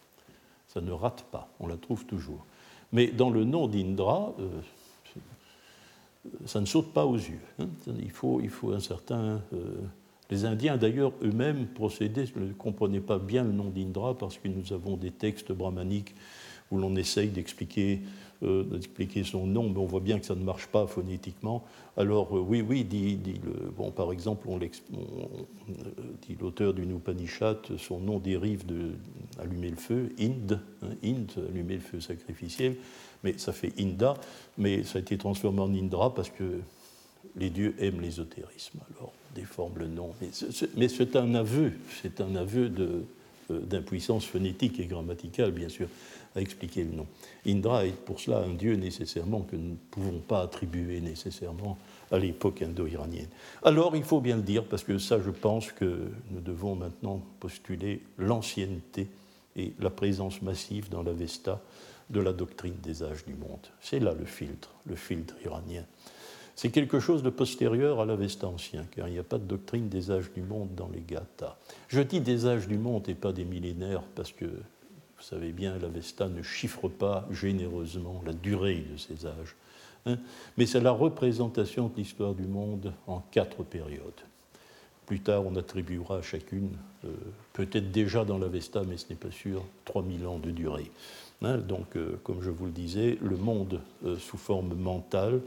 [0.66, 2.44] Ça ne rate pas, on la trouve toujours.
[2.92, 4.60] Mais dans le nom d'Indra, euh,
[6.46, 7.40] ça ne saute pas aux yeux.
[7.58, 7.68] Hein.
[8.00, 9.42] Il, faut, il, faut, un certain.
[9.52, 9.80] Euh,
[10.30, 14.72] les Indiens, d'ailleurs, eux-mêmes procédaient, ne comprenaient pas bien le nom d'Indra parce que nous
[14.72, 16.14] avons des textes brahmaniques
[16.70, 18.00] où l'on essaye d'expliquer
[18.42, 18.64] euh,
[19.24, 21.64] son nom, mais on voit bien que ça ne marche pas phonétiquement.
[21.96, 27.98] Alors, euh, oui, oui, dit, le, bon, par exemple, on, dit l'auteur du Upanishad, son
[27.98, 28.92] nom dérive de
[29.40, 32.76] allumer le feu, Ind, hein, Ind, allumer le feu sacrificiel
[33.24, 34.14] mais ça fait Inda,
[34.58, 36.60] mais ça a été transformé en Indra parce que
[37.36, 38.78] les dieux aiment l'ésotérisme.
[38.96, 40.12] Alors, on déforme le nom.
[40.76, 42.70] Mais c'est un aveu, c'est un aveu
[43.50, 45.88] euh, d'impuissance phonétique et grammaticale, bien sûr,
[46.34, 47.06] à expliquer le nom.
[47.46, 51.76] Indra est pour cela un dieu nécessairement que nous ne pouvons pas attribuer nécessairement
[52.10, 53.28] à l'époque indo-iranienne.
[53.62, 57.22] Alors, il faut bien le dire, parce que ça, je pense que nous devons maintenant
[57.38, 59.08] postuler l'ancienneté
[59.56, 61.60] et la présence massive dans l'Avesta
[62.10, 63.66] de la doctrine des âges du monde.
[63.80, 65.84] C'est là le filtre, le filtre iranien.
[66.56, 69.88] C'est quelque chose de postérieur à l'Avesta ancien, car il n'y a pas de doctrine
[69.88, 71.56] des âges du monde dans les Gathas.
[71.88, 75.78] Je dis des âges du monde et pas des millénaires, parce que vous savez bien,
[75.78, 79.56] l'Avesta ne chiffre pas généreusement la durée de ces âges.
[80.06, 80.16] Hein.
[80.56, 84.20] mais c'est la représentation de l'histoire du monde en quatre périodes.
[85.04, 86.70] Plus tard, on attribuera à chacune,
[87.04, 87.12] euh,
[87.52, 90.90] peut-être déjà dans l'Avesta, mais ce n'est pas sûr, 3000 ans de durée.
[91.42, 95.40] Donc, euh, comme je vous le disais, le monde euh, sous forme mentale,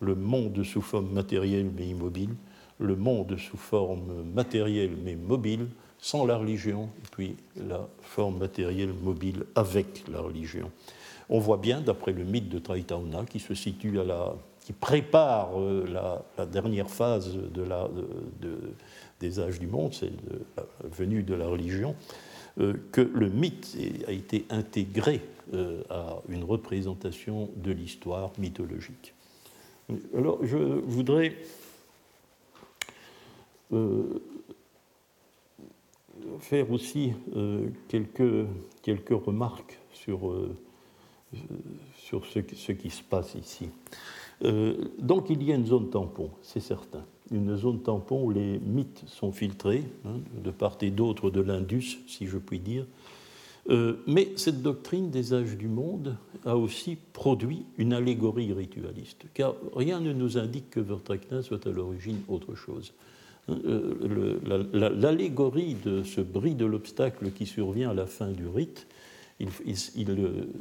[0.00, 2.34] le monde sous forme matérielle mais immobile,
[2.80, 8.92] le monde sous forme matérielle mais mobile, sans la religion, et puis la forme matérielle
[8.92, 10.70] mobile avec la religion.
[11.28, 15.60] On voit bien, d'après le mythe de Traitauna, qui se situe à la, qui prépare
[15.60, 15.86] euh,
[16.36, 17.88] la, dernière phase de la,
[19.20, 20.10] des âges du monde, c'est
[20.56, 21.94] la venue de la religion,
[22.56, 25.20] que le mythe a été intégré
[25.52, 29.14] euh, à une représentation de l'histoire mythologique.
[30.16, 31.36] Alors, je voudrais
[36.40, 37.12] faire aussi
[37.88, 38.46] quelques,
[38.82, 40.32] quelques remarques sur
[41.96, 43.68] sur ce, qui se passe ici.
[44.44, 47.04] Euh, donc il y a une zone tampon, c'est certain.
[47.30, 51.98] Une zone tampon où les mythes sont filtrés, hein, de part et d'autre de l'Indus,
[52.06, 52.86] si je puis dire.
[53.68, 59.54] Euh, mais cette doctrine des âges du monde a aussi produit une allégorie ritualiste, car
[59.74, 62.92] rien ne nous indique que Vertrakna soit à l'origine autre chose.
[63.48, 64.38] Euh,
[64.72, 68.86] l'allégorie de ce bris de l'obstacle qui survient à la fin du rite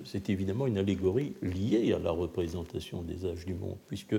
[0.03, 4.15] c'est évidemment une allégorie liée à la représentation des âges du monde, puisque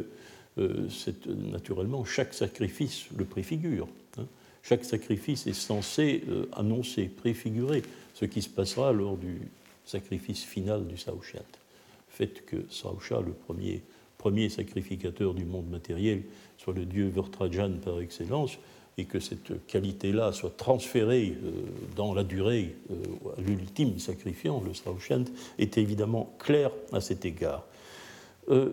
[0.59, 0.89] euh,
[1.27, 3.89] naturellement chaque sacrifice le préfigure.
[4.19, 4.27] Hein.
[4.63, 7.83] Chaque sacrifice est censé euh, annoncer, préfigurer
[8.15, 9.43] ce qui se passera lors du
[9.85, 11.45] sacrifice final du Saushat.
[12.09, 13.83] Fait que Sausha, le premier,
[14.17, 16.23] premier sacrificateur du monde matériel,
[16.57, 18.59] soit le dieu Vertrajan par excellence,
[18.99, 21.51] et que cette qualité-là soit transférée euh,
[21.97, 22.95] dans la durée euh,
[23.37, 25.25] à l'ultime sacrifiant, le Strauchant,
[25.59, 27.65] est évidemment clair à cet égard.
[28.49, 28.71] Euh,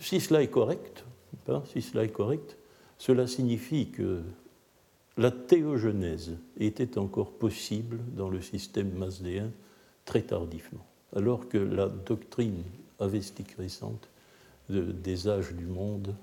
[0.00, 1.04] si cela est correct,
[1.48, 2.56] hein, si cela est correct,
[2.98, 4.22] cela signifie que
[5.16, 9.50] la théogenèse était encore possible dans le système masdéen
[10.04, 12.62] très tardivement, alors que la doctrine
[12.98, 14.08] avestique récente
[14.68, 16.14] des âges du monde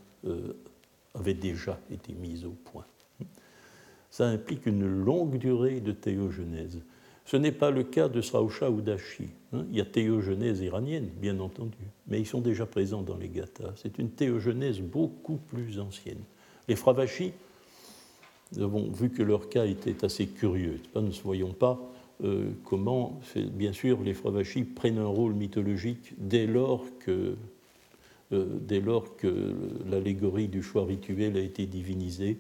[1.14, 2.86] avait déjà été mise au point.
[4.10, 6.82] Ça implique une longue durée de théogenèse.
[7.26, 9.30] Ce n'est pas le cas de Srausha ou d'Ashi.
[9.54, 9.66] Hein.
[9.72, 13.74] Il y a théogenèse iranienne, bien entendu, mais ils sont déjà présents dans les Gathas.
[13.78, 16.22] C'est une théogenèse beaucoup plus ancienne.
[16.68, 17.34] Les Fravachis,
[18.60, 20.80] avons vu que leur cas était assez curieux.
[20.96, 21.80] Nous ne voyons pas
[22.24, 27.36] euh, comment, bien sûr, les Fravachis prennent un rôle mythologique dès lors que
[28.34, 29.54] dès lors que
[29.90, 32.38] l'allégorie du choix rituel a été divinisée.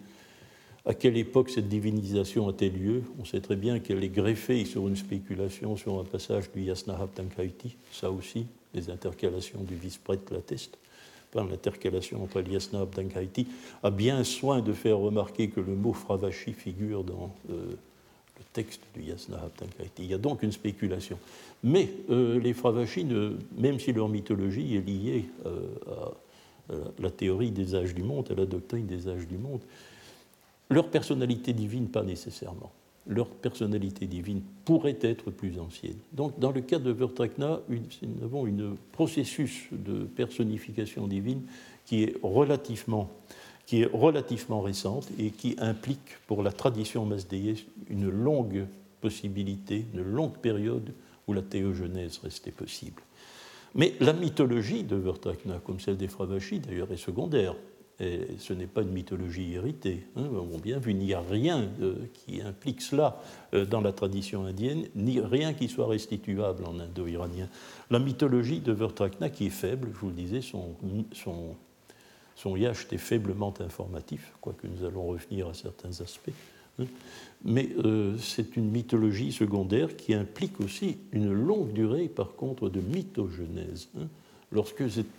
[0.86, 3.04] À quelle époque cette divinisation a-t-elle lieu?
[3.20, 7.14] On sait très bien qu'elle est greffée sur une spéculation sur un passage du Yasnahab
[7.14, 10.78] Tankaiti, ça aussi, les intercalations du vice-prêtre l'attestent.
[11.36, 13.48] L'intercalation entre Yasnahab Tankaiti
[13.82, 17.74] a bien soin de faire remarquer que le mot Fravashi figure dans euh,
[18.54, 19.02] texte du
[19.58, 20.04] Tankaiti.
[20.04, 21.18] Il y a donc une spéculation.
[21.64, 23.06] Mais euh, les Fravachis,
[23.58, 26.12] même si leur mythologie est liée euh, à,
[27.00, 29.62] la théorie des âges du monde, à la doctrine des âges du monde,
[30.70, 32.72] leur personnalité divine, pas nécessairement.
[33.06, 35.98] Leur personnalité divine pourrait être plus ancienne.
[36.14, 41.42] Donc, dans le cas de Vertrakna, nous avons un processus de personnification divine
[41.86, 43.10] qui est relativement
[43.66, 48.66] qui est relativement récente et qui implique pour la tradition masdéiste une longue
[49.02, 50.94] possibilité, une longue période
[51.28, 53.02] où la théogenèse restait possible.
[53.76, 57.56] Mais la mythologie de Vertakna, comme celle des Fravachis d'ailleurs, est secondaire.
[58.00, 60.06] Ce n'est pas une mythologie héritée.
[60.18, 60.28] Hein,
[60.62, 63.22] bien vu, il n'y a rien euh, qui implique cela
[63.54, 67.48] euh, dans la tradition indienne, ni rien qui soit restituable en indo-iranien.
[67.92, 70.76] La mythologie de Vertakna, qui est faible, je vous le disais, son,
[72.36, 76.32] son yacht est faiblement informatif, quoique nous allons revenir à certains aspects.
[76.80, 76.86] Hein.
[77.46, 82.80] Mais euh, c'est une mythologie secondaire qui implique aussi une longue durée, par contre, de
[82.80, 83.90] mythogenèse.
[83.98, 84.08] Hein.
[84.52, 85.18] Lorsque cette,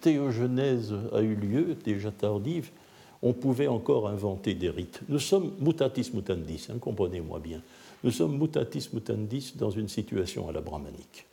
[0.00, 2.70] théogenèse a eu lieu, déjà tardive,
[3.22, 5.02] on pouvait encore inventer des rites.
[5.08, 7.60] Nous sommes mutatis mutandis, hein, comprenez-moi bien.
[8.02, 11.26] Nous sommes mutatis mutandis dans une situation à la brahmanique.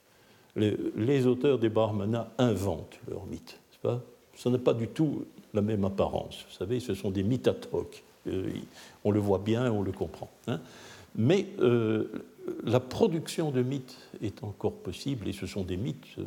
[0.58, 3.60] Les, auteurs des brahmanas inventent leurs mythes.
[3.82, 4.04] Pas?
[4.38, 6.45] Ça n'a pas du tout la même apparence.
[6.50, 7.50] Vous savez, ce sont des mythes
[8.28, 8.52] euh,
[9.04, 10.30] on le voit bien, on le comprend.
[10.47, 10.60] Hein.
[11.15, 12.08] Mais euh,
[12.63, 16.23] la production de mythes est encore possible, et ce sont des mythes euh,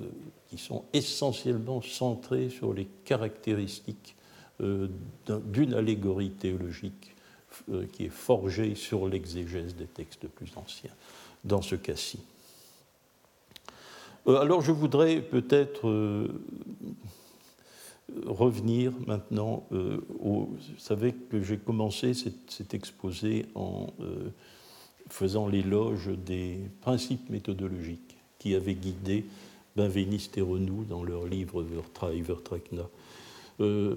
[0.49, 4.17] qui sont essentiellement centrés sur les caractéristiques
[4.61, 7.15] d'une allégorie théologique
[7.95, 10.91] qui est forgée sur l'exégèse des textes plus anciens,
[11.45, 12.19] dans ce cas-ci.
[14.27, 16.29] alors je voudrais peut-être
[18.27, 20.49] revenir maintenant au...
[20.49, 23.89] Vous savez que j'ai commencé cet, exposé en
[25.09, 29.25] faisant l'éloge des principes méthodologiques qui avaient guidé
[29.77, 32.23] Benveniste et Renou dans leur livre Vertra et.
[33.61, 33.95] Euh,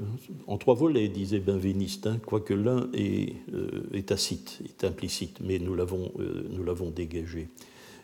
[0.47, 5.58] en trois volets, disait Benveniste, hein, quoique l'un est, euh, est, tacite, est implicite, mais
[5.58, 7.47] nous l'avons euh, dégagé.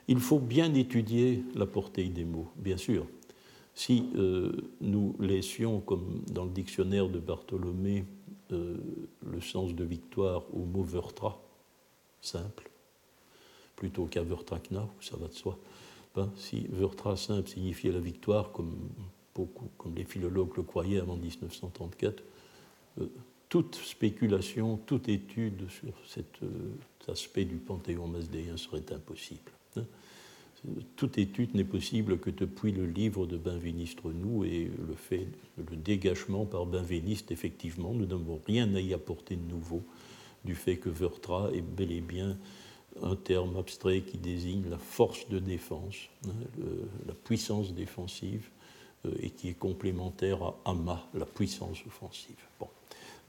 [0.08, 3.06] Il faut bien étudier la portée des mots, bien sûr.
[3.80, 4.04] Si
[4.82, 8.04] nous laissions, comme dans le dictionnaire de Bartholomé,
[8.50, 11.42] le sens de victoire au mot Vertra,
[12.22, 12.70] simple,
[13.78, 15.58] plutôt qu'à Vertrakna, ça va de soi,
[16.14, 18.76] ben, si Vertra simple signifiait la victoire, comme
[19.78, 22.24] comme les philologues le croyaient avant 1934,
[23.00, 23.08] euh,
[23.48, 29.52] toute spéculation, toute étude sur cet euh, aspect du panthéon masdéen serait impossible.
[29.76, 29.86] Hein.
[30.96, 35.76] Toute étude n'est possible que depuis le livre de Benveniste nous et le fait, le
[35.76, 39.84] dégagement par Benveniste, effectivement, nous n'avons rien à y apporter de nouveau
[40.46, 42.38] du fait que Vertra est bel et bien
[43.04, 45.96] un terme abstrait qui désigne la force de défense,
[46.26, 46.34] hein,
[47.08, 48.50] la puissance défensive,
[49.06, 52.36] euh, et qui est complémentaire à Ama, la puissance offensive.
[52.60, 52.68] Bon.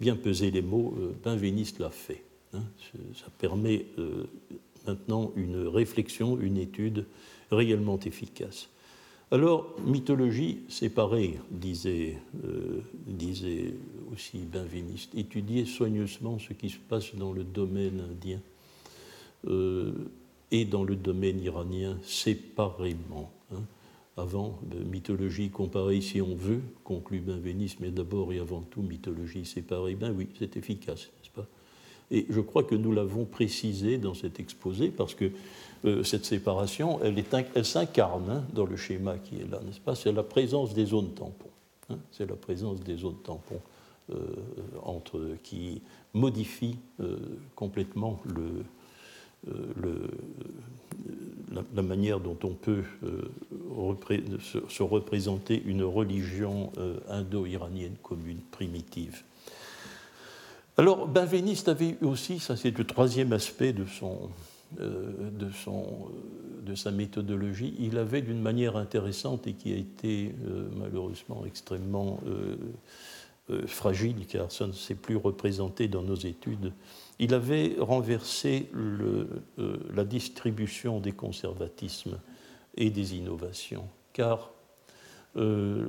[0.00, 2.24] Bien peser les mots, euh, Benveniste l'a fait.
[2.54, 2.64] Hein.
[3.14, 4.26] Ça permet euh,
[4.86, 7.06] maintenant une réflexion, une étude
[7.50, 8.68] réellement efficace.
[9.32, 12.18] Alors, mythologie, c'est pareil, disait,
[13.06, 13.74] disait
[14.12, 15.14] aussi Benveniste.
[15.14, 18.40] Étudier soigneusement ce qui se passe dans le domaine indien
[20.50, 23.30] et dans le domaine iranien séparément.
[23.54, 23.62] Hein
[24.20, 24.58] avant
[24.90, 29.94] mythologie comparée si on veut, conclut Benveniste, mais d'abord et avant tout mythologie séparée.
[29.94, 31.46] Ben oui, c'est efficace, n'est-ce pas?
[32.10, 35.30] Et je crois que nous l'avons précisé dans cet exposé parce que
[35.84, 39.94] euh, cette séparation, elle, s'incarne hein, dans le schéma qui est là, n'est-ce pas?
[39.94, 41.50] C'est la présence des zones tampons.
[41.88, 41.98] Hein.
[42.12, 43.60] c'est la présence des zones tampons
[44.12, 44.16] euh,
[44.82, 45.82] entre, qui
[46.14, 47.16] modifie euh,
[47.54, 48.20] complètement
[51.74, 53.30] la, manière dont on peut euh,
[54.68, 59.22] se, représenter une religion euh, indo-iranienne commune, primitive.
[60.80, 64.30] Alors, Benveniste avait aussi, ça c'est le troisième aspect de, son,
[64.80, 70.34] euh, de, sa méthodologie, il avait d'une manière intéressante et qui a été
[70.74, 72.20] malheureusement extrêmement
[73.66, 76.72] fragile, car ça ne s'est plus représenté dans nos études,
[77.18, 79.26] il avait renversé euh,
[79.94, 82.18] la distribution des conservatismes
[82.78, 84.50] et des innovations, car
[85.36, 85.88] euh,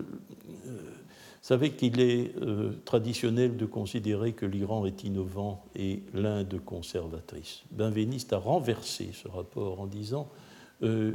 [1.41, 7.63] savez qu'il est euh, traditionnel de considérer que l'Iran est innovant et l'Inde conservatrice.
[7.71, 10.27] Benveniste a renversé ce rapport en disant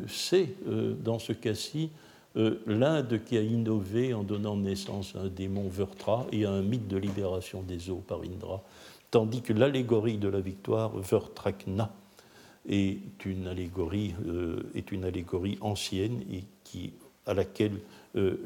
[0.06, 0.54] c'est
[1.02, 1.90] dans ce cas-ci
[2.36, 6.86] l'Inde qui a innové en donnant naissance à un démon Vertra et à un mythe
[6.86, 8.62] de libération des eaux par Indra
[9.10, 11.90] tandis que l'allégorie de la victoire, Vertrakna,
[12.68, 16.44] est une allégorie, euh, est une allégorie ancienne et
[17.24, 17.78] à laquelle
[18.16, 18.36] euh,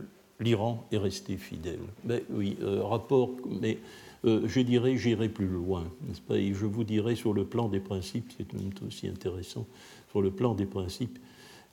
[0.41, 1.81] l'Iran est resté fidèle.
[2.05, 3.79] Mais oui, euh, rapport, mais
[4.25, 6.37] je dirais, j'irai plus loin, n'est-ce pas?
[6.37, 8.47] Et je vous dirai sur le plan des principes, c'est
[8.87, 9.67] aussi intéressant,
[10.11, 11.19] sur le plan des principes,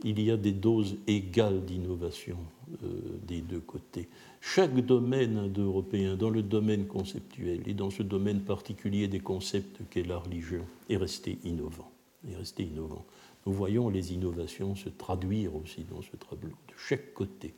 [0.06, 2.38] il y a des doses égales d'innovation
[3.28, 4.08] des deux côtés
[4.42, 10.08] chaque domaine indo-européen, dans le domaine conceptuel et dans ce domaine particulier des concepts qu'est
[10.08, 11.92] la religion, est resté innovant.
[12.30, 13.06] Est resté innovant.
[13.46, 17.54] Nous voyons les innovations se traduire aussi dans ce tableau, de chaque côté.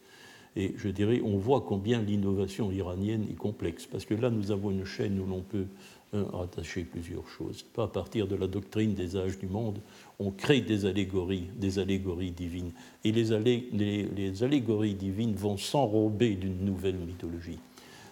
[0.55, 4.71] Et je dirais, on voit combien l'innovation iranienne est complexe, parce que là, nous avons
[4.71, 5.65] une chaîne où l'on peut
[6.13, 7.61] rattacher plusieurs choses.
[7.61, 9.79] Pas à partir de la doctrine des âges du monde,
[10.19, 12.71] on crée des allégories, des allégories divines.
[13.03, 17.59] Et les, allégories divines vont s'enrober d'une nouvelle mythologie.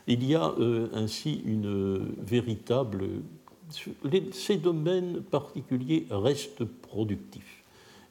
[0.07, 3.05] Il y a euh, ainsi une véritable...
[4.31, 7.63] ces domaines particuliers restent productifs.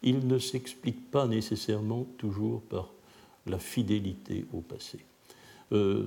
[0.03, 2.91] Ils ne s'expliquent pas nécessairement toujours par
[3.47, 4.99] la fidélité au passé.
[5.73, 6.05] Euh,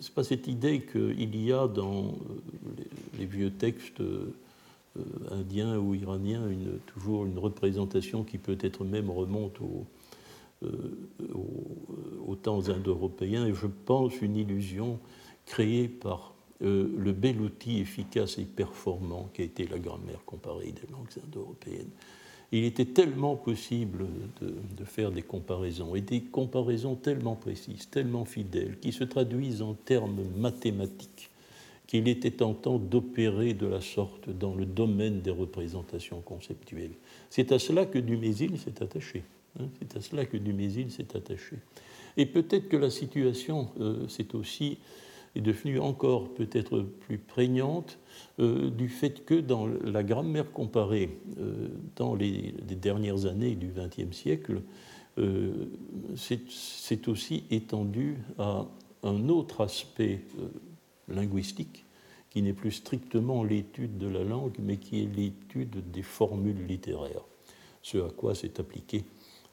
[0.00, 2.16] c'est pas cette idée qu'il y a dans
[3.18, 4.32] les, vieux textes euh,
[5.30, 9.58] indien ou iranien, une, toujours une représentation qui peut-être même remonte
[10.62, 10.72] euh,
[12.26, 14.98] aux, temps indo-européens, et je pense une illusion
[15.46, 20.72] créée par euh, le bel outil efficace et performant qui a été la grammaire comparée
[20.72, 21.90] des langues indo-européennes.
[22.52, 24.06] Il était tellement possible
[24.40, 29.74] de, faire des comparaisons, et des comparaisons tellement précises, tellement fidèles, qui se traduisent en
[29.74, 31.30] termes mathématiques
[31.86, 36.94] qu'il était tentant d'opérer de la sorte dans le domaine des représentations conceptuelles.
[37.30, 39.24] C'est à cela que Dumézil s'est attaché.
[39.58, 39.64] Hein.
[39.80, 41.56] c'est à cela que Dumézil s'est attaché.
[42.16, 44.78] Et peut-être que la situation euh, aussi,
[45.36, 47.98] est devenue encore peut-être plus prégnante
[48.38, 54.16] euh, du fait que dans la grammaire comparée euh, dans les, dernières années du XXe
[54.16, 54.62] siècle,
[56.16, 58.64] c'est aussi étendu à
[59.02, 60.22] un autre aspect
[61.08, 61.84] linguistique
[62.30, 67.24] qui n'est plus strictement l'étude de la langue, mais qui est l'étude des formules littéraires,
[67.82, 69.04] ce à quoi s'est appliqué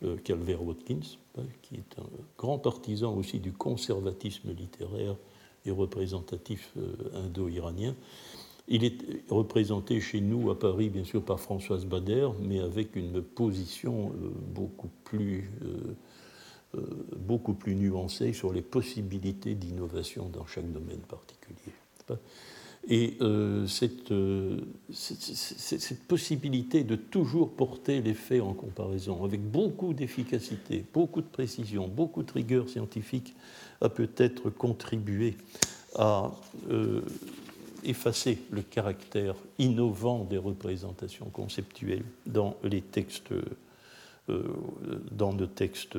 [0.03, 2.05] euh, Calvert Watkins, hein, qui est un
[2.37, 5.15] grand partisan aussi du conservatisme littéraire
[5.67, 7.95] et représentatif euh, indo-iranien.
[8.67, 8.97] Il est
[9.29, 14.29] représenté chez nous à Paris, bien sûr, par Françoise Bader, mais avec une position euh,
[14.53, 15.49] beaucoup plus,
[17.15, 21.73] beaucoup plus nuancée sur les possibilités d'innovation dans chaque domaine particulier.
[22.89, 23.67] Et euh,
[24.11, 24.57] euh,
[24.91, 31.89] cette, possibilité de toujours porter les faits en comparaison, avec beaucoup d'efficacité, beaucoup de précision,
[31.89, 33.35] beaucoup de rigueur scientifique,
[33.81, 35.35] a peut-être contribué
[35.95, 36.31] à
[36.69, 37.01] euh,
[37.83, 43.33] effacer le caractère innovant des représentations conceptuelles dans les textes,
[45.11, 45.97] dans nos textes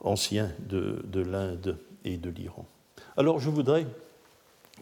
[0.00, 2.66] anciens de, de l'Inde et de l'Iran.
[3.16, 3.86] Alors je voudrais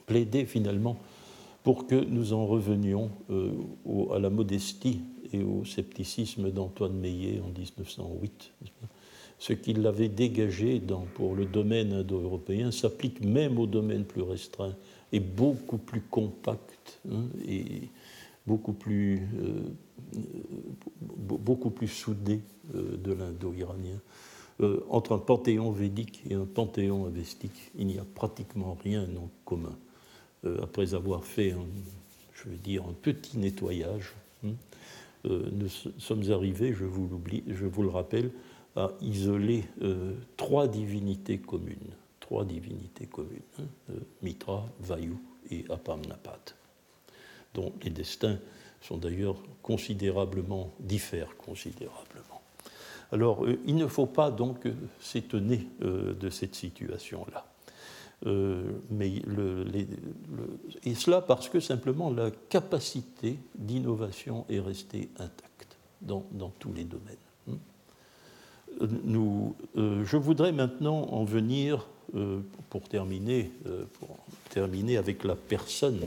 [0.07, 0.99] plaider finalement
[1.63, 3.53] pour que nous en revenions euh,
[4.15, 8.53] à la modestie et au scepticisme d'Antoine Meillet en 1908.
[9.43, 14.77] Ce qu'il avait dégagé dans, pour le domaine indo-européen s'applique même au domaine plus restreint
[15.11, 17.89] et beaucoup plus compact hein, et
[18.47, 19.65] beaucoup plus, euh,
[21.29, 22.39] beaucoup plus soudé
[22.77, 23.99] euh, de l'indo-iranien.
[24.89, 29.77] entre un panthéon védique et un panthéon avestique, il n'y a pratiquement rien en commun.
[30.45, 31.67] Euh, après avoir fait, un,
[32.33, 34.15] je veux dire, un petit nettoyage,
[34.47, 34.53] hein,
[35.25, 35.69] euh, nous
[35.99, 37.11] sommes arrivés, je vous,
[37.49, 38.31] je vous le rappelle,
[38.77, 45.17] à isoler euh, trois divinités communes, trois divinités communes, hein, Mitra, Vayu
[45.51, 46.55] et Apamnapat,
[47.55, 48.39] dont les destins
[48.81, 52.43] sont d'ailleurs considérablement, diffèrent considérablement.
[53.13, 54.67] Alors, il ne faut pas donc
[54.99, 57.45] s'étonner de cette situation-là.
[58.27, 58.63] Euh,
[60.85, 66.85] et cela parce que simplement la capacité d'innovation est restée intacte dans, dans tous les
[66.85, 67.17] domaines.
[68.83, 73.51] Euh, je voudrais maintenant en venir, euh, pour, terminer,
[73.99, 74.17] pour
[74.51, 76.01] terminer avec la personne,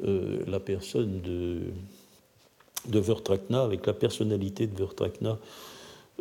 [0.00, 1.60] la personne de,
[2.88, 5.38] de Vertrakna, avec la personnalité de Vertrakna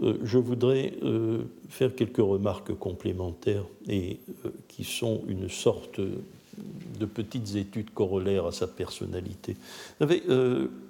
[0.02, 7.06] euh, je voudrais euh, faire quelques remarques complémentaires et euh, qui sont une sorte de
[7.06, 9.56] petites études corollaires à sa personnalité.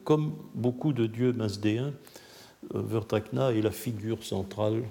[0.03, 1.93] comme beaucoup de dieux masdéens,
[2.73, 4.83] Vertakna est la figure centrale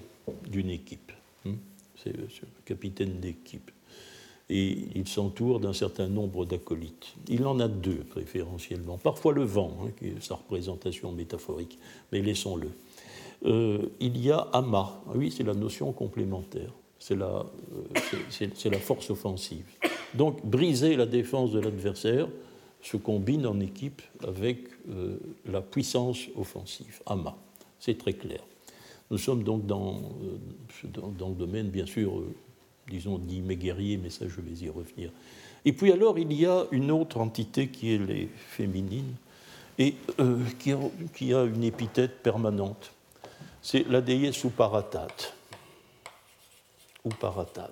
[0.49, 1.11] d'une équipe.
[1.45, 1.55] Hein.
[2.01, 2.27] C'est le
[2.65, 3.71] capitaine d'équipe.
[4.49, 7.15] Et il s'entoure d'un certain nombre d'acolytes.
[7.29, 8.97] Il en a deux préférentiellement.
[8.97, 11.79] Parfois le vent, hein, qui est sa représentation métaphorique,
[12.11, 12.69] mais laissons-le.
[13.45, 15.01] Euh, il y a Ama.
[15.07, 16.71] Ah oui, c'est la notion complémentaire.
[16.99, 19.65] C'est la, euh, force offensive.
[20.13, 22.27] Donc, briser la défense de l'adversaire
[22.81, 24.59] se combine en équipe avec
[24.89, 27.01] euh, la puissance offensive.
[27.05, 27.35] Ama.
[27.83, 28.39] C'est très clair.
[29.11, 29.99] Nous sommes donc dans,
[30.85, 32.23] dans, le domaine, bien sûr,
[32.89, 35.11] disons, dit guerrier, mais ça, je vais y revenir.
[35.65, 39.15] Et puis alors, il y a une autre entité qui est les féminines
[39.77, 39.95] et
[40.59, 40.79] qui, a,
[41.13, 42.93] qui a une épithète permanente
[43.63, 45.07] c'est la déesse Uparatat.
[47.05, 47.71] Uparatat.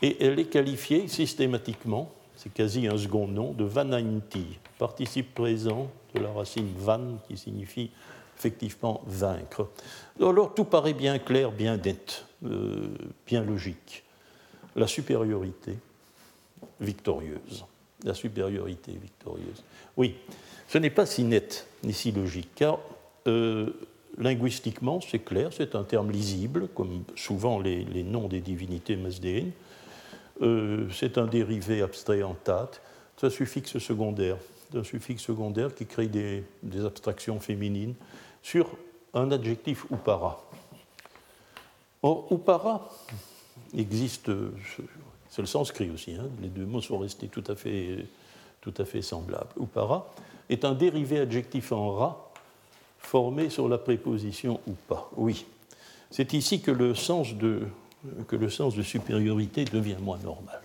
[0.00, 6.20] Et elle est qualifiée systématiquement, c'est quasi un second nom, de Vanainti, participe présent de
[6.20, 7.90] la racine van qui signifie
[8.36, 9.68] effectivement vaincre.
[10.20, 12.88] Alors tout paraît bien clair, bien net, euh,
[13.26, 14.04] bien logique.
[14.74, 15.76] La supériorité
[16.80, 17.64] victorieuse.
[18.04, 19.62] La supériorité victorieuse.
[19.96, 20.16] Oui,
[20.68, 22.78] ce n'est pas si net ni si logique, car
[23.26, 23.70] euh,
[24.18, 29.52] linguistiquement, c'est clair, c'est un terme lisible, comme souvent les, noms des divinités masdéennes.
[30.40, 32.70] Euh, c'est un dérivé abstrait en tat.
[33.16, 34.36] C'est un suffixe secondaire.
[34.74, 36.44] Un suffixe secondaire qui crée des,
[36.84, 37.94] abstractions féminines
[38.42, 38.68] sur
[39.14, 40.42] un adjectif upara.
[42.02, 42.90] Or, upara
[43.76, 44.30] existe,
[45.28, 48.06] c'est le sanskrit aussi, hein, les deux mots sont restés tout à fait,
[48.60, 49.52] tout à fait semblables.
[49.60, 50.12] Upara
[50.48, 52.32] est un dérivé adjectif en ra
[52.98, 55.10] formé sur la préposition ou pas.
[55.16, 55.44] Oui.
[56.10, 57.66] C'est ici que le, sens de,
[58.28, 60.60] que le sens de supériorité devient moins normal.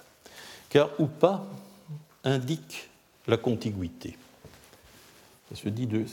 [0.70, 1.46] Car ou pas
[2.24, 2.90] indique
[3.28, 4.16] la contiguïté.
[5.50, 6.06] Ça se dit de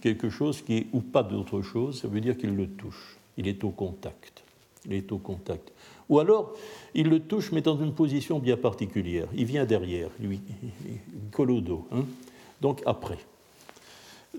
[0.00, 3.16] quelque chose qui est ou pas d'autre chose, ça veut dire qu'il le touche.
[3.36, 4.42] Il est au contact.
[4.86, 5.72] Il est au contact.
[6.08, 6.54] Ou alors,
[6.94, 9.26] il le touche, mais dans une position bien particulière.
[9.34, 10.40] Il vient derrière, lui,
[11.30, 11.86] colodo.
[11.92, 12.04] Hein
[12.60, 13.18] Donc après.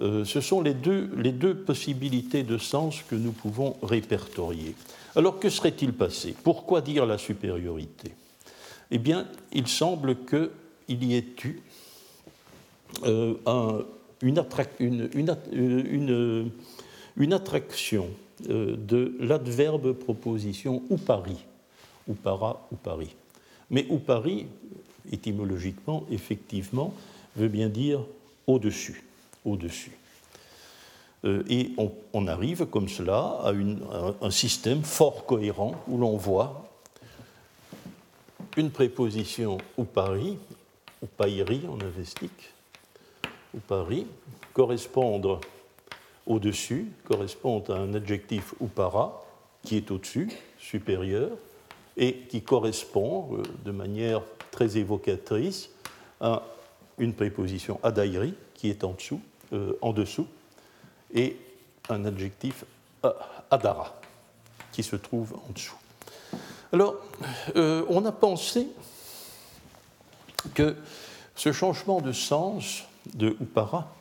[0.01, 4.76] Euh, ce sont les deux, les deux possibilités de sens que nous pouvons répertorier.
[5.16, 6.36] Alors que serait-il passé?
[6.43, 8.11] Pourquoi dire la supériorité?
[8.89, 11.61] Eh bien, il semble qu'il y ait eu
[14.22, 14.54] une,
[17.34, 18.08] attraction
[18.50, 21.38] euh, de l'adverbe proposition ou pari,
[22.08, 23.16] ou para ou pari.
[23.70, 24.46] Mais ou pari,
[25.12, 26.94] étymologiquement, effectivement,
[27.36, 28.00] veut bien dire
[28.48, 29.04] au-dessus.
[29.46, 29.91] Au-dessus.
[31.26, 31.72] Euh, et
[32.14, 33.54] on, arrive comme cela à,
[34.22, 36.70] un système fort cohérent où l'on voit
[38.58, 40.38] une préposition ou pari,
[41.02, 42.53] ou païri en avestique,
[43.54, 44.08] ou pari,
[44.54, 45.39] correspondre
[46.26, 49.24] au-dessus, correspond à un adjectif ou para,
[49.64, 50.30] qui est au-dessus,
[50.60, 51.32] supérieur,
[51.97, 55.70] et qui correspond euh, de manière très évocatrice
[56.20, 56.43] à
[56.97, 60.28] une préposition adairi, qui est en dessous, euh, en dessous
[61.14, 61.38] et
[61.89, 62.66] un adjectif
[63.06, 63.12] euh,
[63.51, 63.93] adara,
[64.72, 65.78] qui se trouve en dessous.
[66.72, 66.95] Alors,
[67.56, 68.68] on a pensé
[70.56, 70.76] que
[71.36, 73.93] ce changement de sens de upara,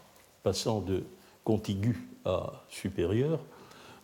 [0.42, 1.02] passant de
[1.44, 3.40] contigu à supérieur,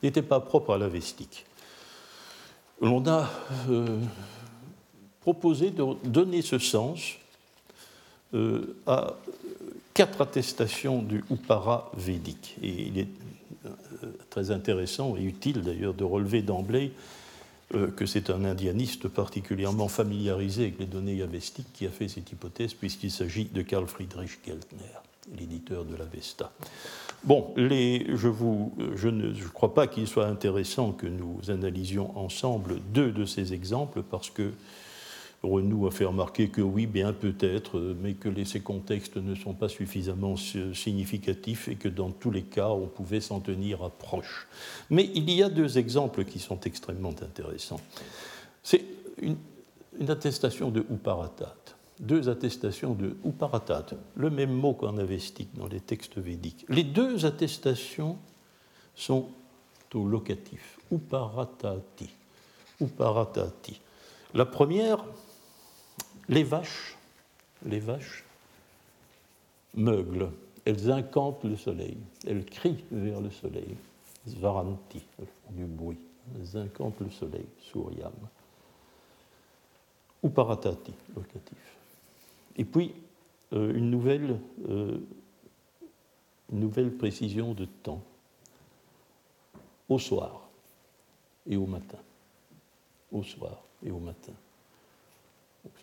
[0.03, 1.45] n'était pas propre à la vestique.
[2.81, 3.29] On a
[3.69, 4.01] euh,
[5.21, 7.17] proposé de donner ce sens
[8.87, 9.15] à
[9.99, 12.57] quatre attestations du Upara védique.
[12.63, 13.09] Et il est
[13.67, 13.71] euh,
[14.31, 16.93] très intéressant et utile d'ailleurs de relever d'emblée
[17.75, 22.33] euh, que c'est un indianiste particulièrement familiarisé avec les données avestiques qui a fait cette
[22.33, 24.99] hypothèse, puisqu'il s'agit de Karl Friedrich Geltner,
[25.39, 26.51] l'éditeur de l'Avesta.
[27.25, 33.25] Bon, les, je, ne crois pas qu'il soit intéressant que nous analysions ensemble deux de
[33.25, 34.53] ces exemples, parce que
[35.43, 39.69] Renou a fait remarquer que oui, bien peut-être, mais que ces contextes ne sont pas
[39.69, 44.49] suffisamment significatifs et que dans tous les cas, on pouvait s'en tenir à proche.
[44.91, 47.81] Mais il y a deux exemples qui sont extrêmement intéressants.
[48.65, 48.85] C'est
[49.23, 49.37] une,
[50.09, 51.57] attestation de Uparatat,
[52.01, 53.87] deux attestations de Uparatat,
[54.17, 56.65] le même mot qu'en avestique dans les textes védiques.
[56.69, 58.17] Les deux attestations
[58.97, 59.29] sont
[59.95, 62.11] au locatif, Uparatati.
[62.81, 63.81] Uparatati.
[64.35, 65.05] La première,
[66.29, 66.97] les vaches,
[67.65, 68.25] les vaches
[69.75, 70.31] meuglent,
[70.65, 73.77] elles incantent le soleil, elles crient vers le soleil.
[74.27, 75.03] Svaranti,
[75.51, 75.99] du bruit.
[76.37, 78.13] Elles incantent le soleil, Suryam.
[80.23, 81.79] Ou paratati, locatif.
[82.57, 82.93] Et puis,
[83.55, 84.99] euh, une, nouvelle, euh,
[86.53, 88.03] une nouvelle précision de temps.
[89.89, 90.51] Au soir
[91.47, 91.99] et au matin.
[93.11, 94.35] Au soir et au matin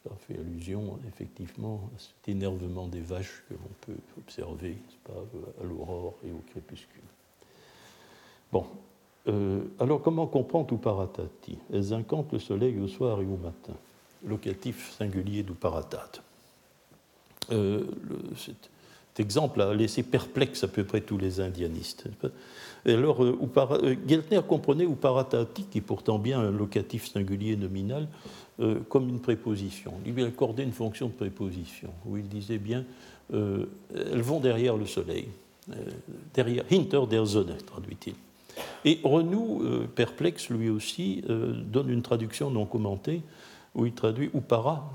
[0.03, 5.13] ça fait allusion effectivement à cet énervement des vaches que l'on peut observer pas,
[5.61, 7.01] à l'aurore et au crépuscule.
[8.51, 8.65] Bon,
[9.27, 11.57] euh, alors comment comprendre Uparatati?
[11.73, 13.73] Elles incantent le soleil au soir et au matin.
[14.25, 16.11] Locatif singulier d'Uparatat.
[17.51, 17.83] Euh,
[18.37, 18.69] cet,
[19.19, 22.07] exemple a laissé perplexe à peu près tous les indianistes.
[22.85, 28.07] Et alors, euh, euh, Geltner comprenait Uparatati, qui est pourtant bien un locatif singulier nominal,
[28.61, 29.93] euh, comme une préposition.
[30.05, 32.85] Il lui accordait une fonction de préposition, où il disait bien
[33.33, 35.27] euh, elles vont derrière le soleil,
[35.71, 35.75] euh,
[36.33, 38.13] derrière, hinter der Sonne, traduit-il.
[38.85, 39.61] Et Renou,
[39.93, 43.21] perplexe lui aussi, donne une traduction non commentée,
[43.73, 44.89] où il traduit ou para,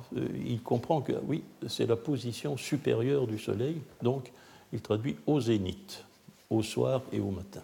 [0.46, 4.32] il comprend que oui, c'est la position supérieure du soleil, donc
[4.72, 6.06] il traduit au zénith,
[6.48, 7.60] au soir et au matin.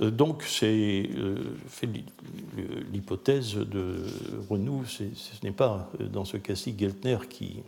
[0.00, 1.36] Euh, donc, c'est euh,
[2.92, 3.96] l'hypothèse de
[4.48, 5.04] Renou, ce
[5.42, 7.62] n'est pas euh, dans ce cas-ci Geltner qui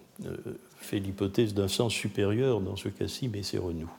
[0.76, 3.90] fait l'hypothèse d'un sens supérieur dans ce cas-ci, mais c'est Renou.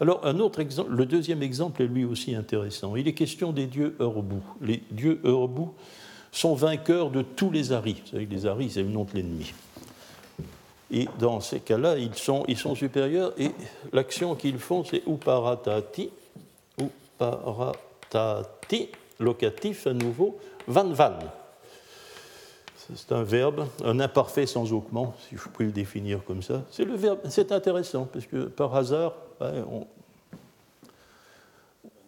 [0.00, 2.96] Alors, un autre exemple, le deuxième exemple est lui aussi intéressant.
[2.96, 4.42] Il est question des dieux Urbou.
[4.60, 5.72] Les dieux Urbou
[6.32, 8.02] sont vainqueurs de tous les Aris.
[8.04, 9.52] Vous savez, les Aris, c'est le nom de l'ennemi.
[10.90, 13.52] Et dans ces cas-là, ils sont, ils sont supérieurs et
[13.92, 16.10] l'action qu'ils font, c'est Uparatati,
[17.18, 18.90] paratati,
[19.20, 21.18] locatif à nouveau, van van.
[22.94, 26.62] C'est un verbe, un imparfait sans augment, si je puis le définir comme ça.
[26.70, 29.86] C'est le verbe, c'est intéressant, parce que par hasard, on,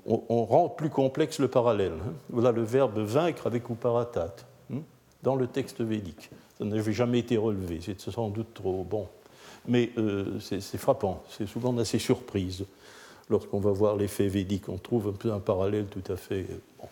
[0.07, 1.93] on, rend plus complexe le parallèle.
[1.93, 2.13] Hein.
[2.31, 4.37] Voilà le verbe vaincre avec uparatat,
[4.73, 4.81] hein,
[5.23, 6.31] dans le texte védique.
[6.59, 9.09] Ça n'avait jamais été relevé, c'est sans doute trop bon.
[9.69, 12.65] Mais euh, c'est frappant, c'est souvent assez surprise.
[13.29, 16.47] Lorsqu'on va voir l'effet védique, on trouve un peu parallèle tout à fait.
[16.79, 16.89] Bon.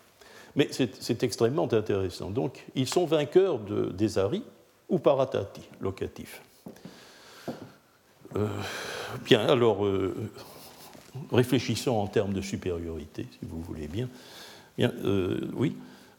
[0.56, 2.30] Mais c'est extrêmement intéressant.
[2.30, 4.44] Donc, ils sont vainqueurs de, des Aris
[4.88, 6.42] ou paratati, locatif.
[8.36, 8.48] Euh,
[9.24, 10.14] bien, alors, euh,
[11.32, 14.08] réfléchissons en termes de supériorité, si vous voulez bien.
[14.76, 15.76] bien euh, oui,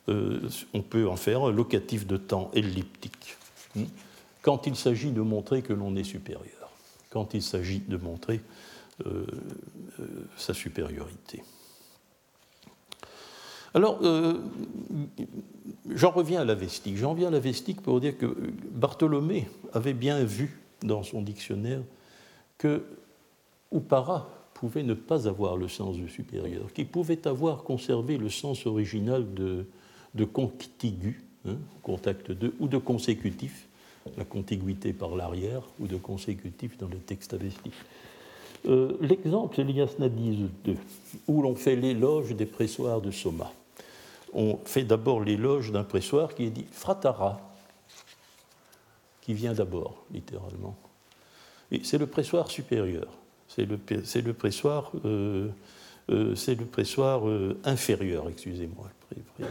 [0.08, 3.38] on peut en faire un locatif de temps elliptique.
[3.76, 3.86] Hmm,
[4.42, 6.72] quand il s'agit de montrer que l'on est supérieur,
[7.10, 8.42] quand il s'agit de montrer
[10.38, 11.44] sa supériorité.
[13.74, 14.02] Alors,
[15.90, 16.96] j'en reviens à la vestique.
[16.96, 18.34] J'en viens à la vestique pour dire que
[18.72, 21.82] Bartholomé avait bien vu dans son dictionnaire
[22.58, 22.84] que
[23.74, 28.66] Upara pouvait ne pas avoir le sens de supérieur, qu'il pouvait avoir conservé le sens
[28.66, 29.66] original de,
[30.14, 33.68] de contigu, hein, contact de, ou de consécutif,
[34.18, 37.74] la contiguïté par l'arrière, ou de consécutif dans le texte avestique.
[38.68, 40.76] Euh, L'exemple, c'est l'Iasnadise 2,
[41.28, 43.52] où l'on fait l'éloge des pressoirs de Soma.
[44.34, 47.40] On fait d'abord l'éloge d'un pressoir qui est dit fratara,
[49.22, 50.76] qui vient d'abord, littéralement
[51.84, 53.08] c'est le pressoir supérieur.
[53.48, 55.48] C'est le, pressoir, euh,
[56.10, 58.90] euh, le pressoir euh, inférieur, excusez-moi.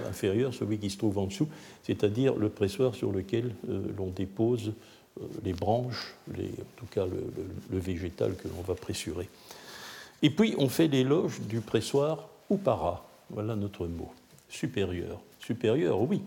[0.09, 1.49] Inférieur, celui qui se trouve en dessous,
[1.83, 3.55] c'est-à-dire le pressoir sur lequel
[3.97, 4.73] l'on dépose
[5.45, 6.35] les branches, en
[6.77, 9.29] tout cas le, végétal que l'on va pressurer.
[10.23, 14.13] Et puis on fait l'éloge du pressoir ou para, voilà notre mot,
[14.49, 15.21] supérieur.
[15.41, 16.23] Supérieur, oui,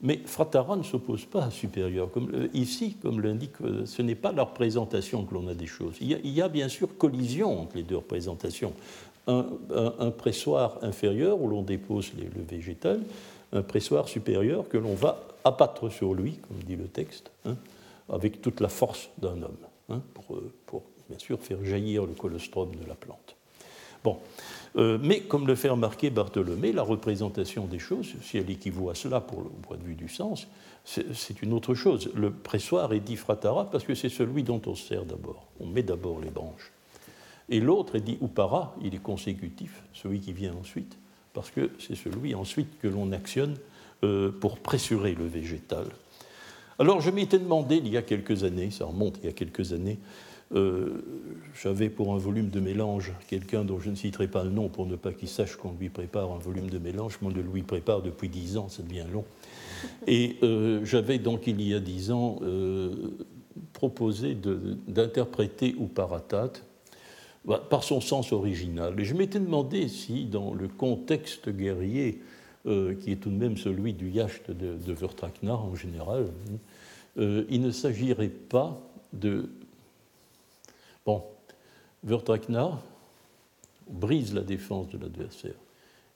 [0.00, 2.10] mais fratara ne s'oppose pas à supérieur.
[2.16, 5.96] Euh, ici, comme l'indique, euh, ce n'est pas la représentation que l'on a des choses.
[6.00, 8.72] Il y, a, bien sûr collision entre les deux représentations.
[9.26, 13.00] Un, pressoir inférieur où l'on dépose le végétal,
[13.54, 17.56] un pressoir supérieur que l'on va abattre sur lui, comme dit le texte, hein,
[18.08, 19.56] avec toute la force d'un homme,
[19.88, 23.36] hein, pour, euh, pour, bien sûr faire jaillir le colostrum de la plante.
[24.02, 24.18] Bon,
[24.76, 28.94] euh, mais comme le fait remarquer Bartholomé, la représentation des choses, si elle équivaut à
[28.94, 30.46] cela pour le point de vue du sens,
[30.84, 32.10] c'est une autre chose.
[32.14, 35.46] Le pressoir est dit fratara parce que c'est celui dont on se sert d'abord.
[35.58, 36.72] On met d'abord les branches.
[37.48, 40.98] Et l'autre est dit upara, il est consécutif, celui qui vient ensuite,
[41.32, 43.56] parce que c'est celui ensuite que l'on actionne
[44.02, 45.86] euh, pour pressurer le végétal.
[46.78, 49.72] Alors je m'étais demandé il y a quelques années, ça remonte il y a quelques
[49.72, 49.98] années,
[50.54, 51.02] euh,
[51.60, 54.86] j'avais pour un volume de mélange quelqu'un dont je ne citerai pas le nom pour
[54.86, 57.18] ne pas qu'il sache qu'on lui prépare un volume de mélange.
[57.22, 59.24] Moi, je le lui prépare depuis dix ans, c'est bien long.
[60.06, 63.16] Et euh, j'avais donc, il y a dix ans, euh,
[63.72, 64.36] proposé
[64.86, 66.52] d'interpréter Uparatat
[67.44, 68.98] bah, par son sens original.
[69.00, 72.20] Et je m'étais demandé si, dans le contexte guerrier,
[72.64, 76.28] qui est tout de même celui du yacht de, de en général,
[77.16, 78.80] il ne s'agirait pas
[79.12, 79.48] de
[81.04, 81.22] Bon,
[82.02, 82.80] Vertrakna
[83.88, 85.54] brise la défense de l'adversaire.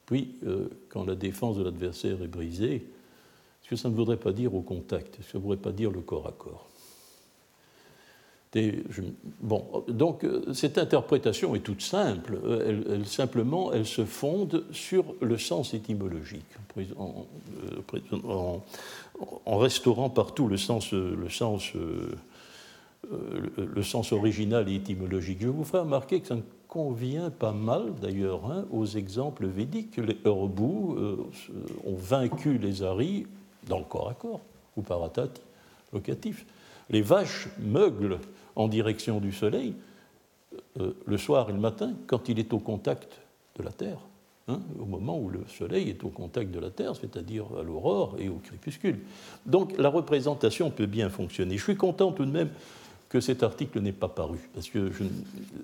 [0.07, 4.32] Puis, euh, quand la défense de l'adversaire est brisée, est-ce que ça ne voudrait pas
[4.32, 6.66] dire au contact Est-ce que ça ne voudrait pas dire le corps à corps?
[9.40, 12.38] Bon, donc euh, cette interprétation est toute simple.
[12.66, 16.46] Elle, simplement, elle se fonde sur le sens étymologique,
[16.96, 17.26] en,
[17.94, 18.59] euh,
[19.46, 21.74] restaurant partout le sens, le sens
[23.12, 25.38] euh, le, sens original et étymologique.
[25.40, 26.36] Je vous ferai remarquer que ça
[26.66, 29.96] convient pas mal d'ailleurs hein, aux exemples védiques.
[29.96, 31.16] Les Urbus euh,
[31.86, 33.26] ont vaincu les Aris
[33.66, 34.40] dans le corps à corps,
[34.76, 35.28] ou paratat
[35.92, 36.44] locatif.
[36.90, 38.18] Les vaches meuglent
[38.59, 39.74] en direction du soleil
[40.78, 43.20] euh, le soir et le matin quand il est au contact
[43.56, 44.00] de la terre.
[44.48, 48.16] Hein, au moment où le soleil est au contact de la Terre, c'est-à-dire à, l'aurore
[48.18, 48.98] et au crépuscule.
[49.44, 51.59] Donc la représentation peut bien fonctionner.
[51.59, 52.48] Je suis content tout de même
[53.11, 54.90] que cet article n'est pas paru, parce que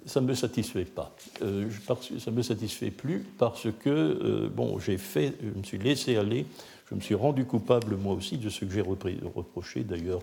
[0.04, 1.14] ça ne me satisfait pas.
[1.40, 1.70] Euh,
[2.18, 6.16] ça ne me satisfait plus parce que, euh, bon, j'ai fait, je me suis laissé
[6.16, 6.44] aller,
[6.90, 10.20] je me suis rendu coupable moi aussi de ce que j'ai reproché d'ailleurs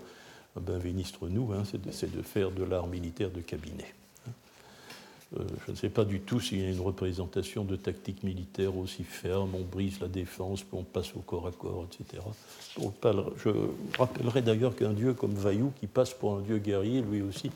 [0.60, 3.94] Ben Vénistre nous, hein, c'est de, faire de l'art militaire de cabinet.
[5.38, 8.76] Euh, je ne sais pas du tout s'il y a une représentation de tactique militaire
[8.76, 12.22] aussi ferme, on brise la défense, puis on passe au corps à corps, etc.
[12.76, 13.50] je
[13.98, 17.50] rappellerai d'ailleurs qu'un dieu comme Vaillou, qui passe pour un dieu guerrier, lui aussi,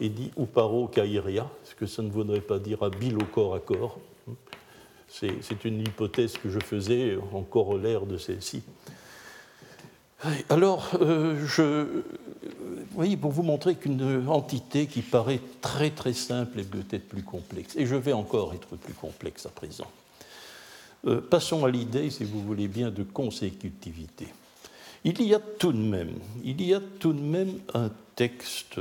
[0.00, 3.60] est dit Uparo Kairia, ce que ça ne voudrait pas dire habile au corps à
[3.60, 4.00] corps.
[5.08, 8.62] C'est une hypothèse que je faisais en corollaire de celle-ci.
[10.48, 12.02] Alors, euh, je,
[12.90, 17.76] voyez, pour vous montrer qu'une entité qui paraît très très simple est peut-être plus complexe.
[17.76, 19.90] Et je vais encore être plus complexe à présent.
[21.06, 24.26] Euh, passons à l'idée, si vous voulez bien, de consécutivité.
[25.04, 26.12] Il y a tout de même,
[26.44, 28.78] il y a tout de même un texte,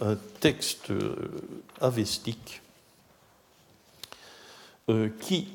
[0.00, 0.92] un texte
[1.80, 2.62] avestique
[5.20, 5.48] qui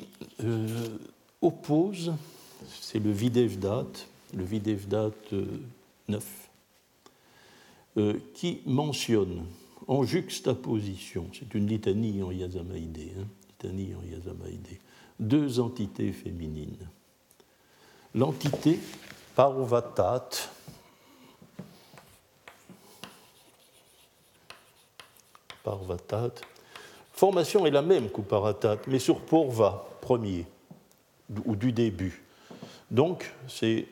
[1.42, 2.14] oppose,
[2.82, 3.88] c'est le Videvdat,
[4.34, 5.12] le Videvdat
[6.08, 6.45] 9,
[8.34, 9.46] qui mentionne
[9.88, 14.02] en juxtaposition, c'est une litanie en yazamaïdé, hein, litanie en
[15.20, 16.90] deux entités féminines.
[18.14, 18.80] L'entité
[19.36, 20.30] Parvatat,
[25.64, 26.32] Parvatat,
[27.12, 30.46] formation est la même qu'Uparatat, mais sur Purva, premier,
[31.46, 32.24] ou du début.
[32.92, 33.88] Donc, c'est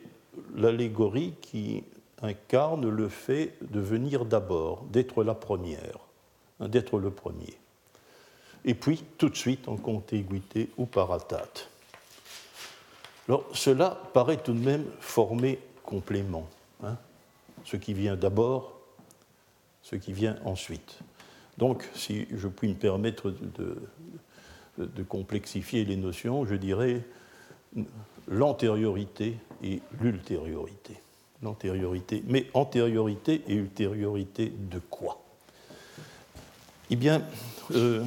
[0.54, 1.82] l'allégorie qui
[2.24, 5.98] incarne le fait de venir d'abord, d'être la première,
[6.58, 7.54] hein, d'être le premier.
[8.64, 11.48] Et puis, tout de suite, en contiguïté ou paratat.
[13.28, 16.48] Alors, cela paraît tout de même former complément.
[16.82, 16.96] Hein,
[17.64, 18.72] ce qui vient d'abord,
[19.82, 20.98] ce qui vient ensuite.
[21.58, 23.34] Donc, si je puis me permettre
[24.78, 27.02] de complexifier les notions, je dirais
[28.28, 31.03] l'antériorité et l'ultériorité
[31.42, 32.22] l'antériorité.
[32.26, 35.20] Mais antériorité et ultériorité de quoi?
[36.90, 37.22] Eh bien,
[37.72, 38.04] euh,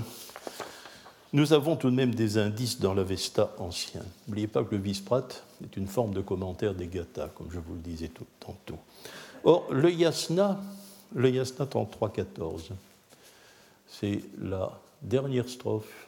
[1.34, 4.01] nous avons tout de même des indices dans l'Avesta ancien.
[4.28, 5.28] N'oubliez pas que le Visprat
[5.63, 8.78] est une forme de commentaire des Gathas, comme je vous le disais tout, tantôt.
[9.43, 10.59] Or, le Yasna,
[11.15, 12.71] le Yasna 33-14,
[13.88, 16.07] c'est la dernière strophe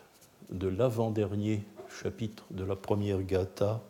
[0.52, 1.64] de l'avant-dernier
[2.02, 3.82] chapitre de la première Gatha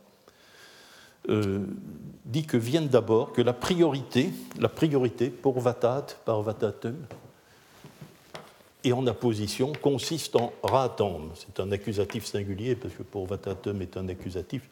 [1.30, 1.60] euh,
[2.26, 6.96] dit que viennent d'abord, que la priorité, la priorité pour Vatat, par Vatatum,
[8.84, 11.32] et en apposition, consiste en ratam.
[11.36, 14.70] C'est un accusatif singulier, parce que pour vatatum est un accusatif,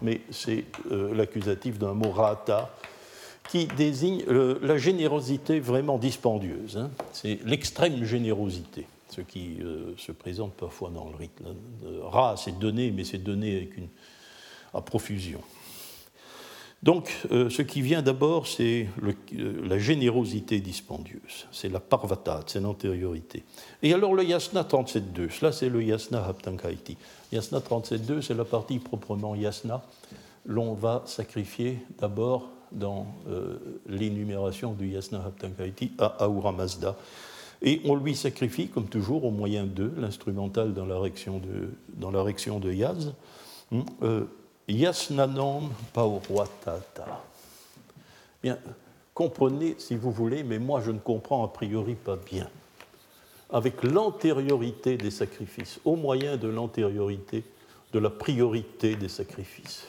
[0.00, 2.74] mais c'est euh, l'accusatif d'un mot rata,
[3.50, 6.78] qui désigne euh, la générosité vraiment dispendieuse.
[6.78, 6.90] Hein.
[7.12, 9.58] C'est l'extrême générosité, ce qui
[9.98, 11.42] se présente parfois dans le rite.
[12.02, 13.88] Ra, c'est donné, mais c'est donné avec une,
[14.72, 15.40] à profusion.
[16.82, 22.60] Donc, euh, ce qui vient d'abord, c'est euh, la générosité dispendieuse, c'est la parvatat, c'est
[22.60, 23.44] l'antériorité.
[23.82, 26.96] Et alors le yasna 37.2, cela c'est le yasna haptankaiti.
[27.32, 29.82] Yasna 37.2, c'est la partie proprement yasna.
[30.46, 36.96] L'on va sacrifier d'abord dans euh, l'énumération du yasna haptankaiti à Ahura Mazda.
[37.60, 41.68] Et on lui sacrifie, comme toujours, au moyen de l'instrumental dans la réaction de,
[42.58, 43.12] de Yaz,
[43.70, 43.84] hein,
[44.68, 47.22] Yasnanom pauruatata.
[48.42, 48.58] Bien,
[49.14, 52.48] comprenez si vous voulez, mais moi je ne comprends a priori pas bien.
[53.52, 57.44] Avec l'antériorité des sacrifices, au moyen de l'antériorité,
[57.92, 59.86] de la priorité des sacrifices.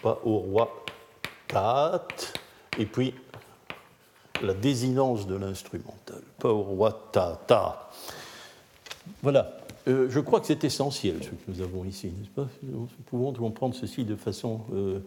[0.00, 0.84] Pas au roi
[1.48, 2.06] tat,
[2.78, 3.12] et puis
[4.40, 6.22] la désinence de l'instrumental.
[6.38, 7.90] Pas roi.
[9.22, 9.57] Voilà.
[9.88, 12.48] Euh, je crois que c'est essentiel ce que nous avons ici, n'est-ce pas?
[12.62, 14.60] Nous pouvons comprendre ceci de façon.
[14.74, 15.00] Euh,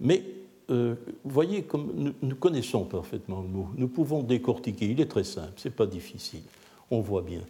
[0.00, 0.22] mais
[0.70, 4.86] euh, voyez, comme nous, connaissons parfaitement le mot, nous pouvons décortiquer.
[4.86, 6.42] Il est très simple, ce n'est pas difficile,
[6.90, 7.42] on voit bien.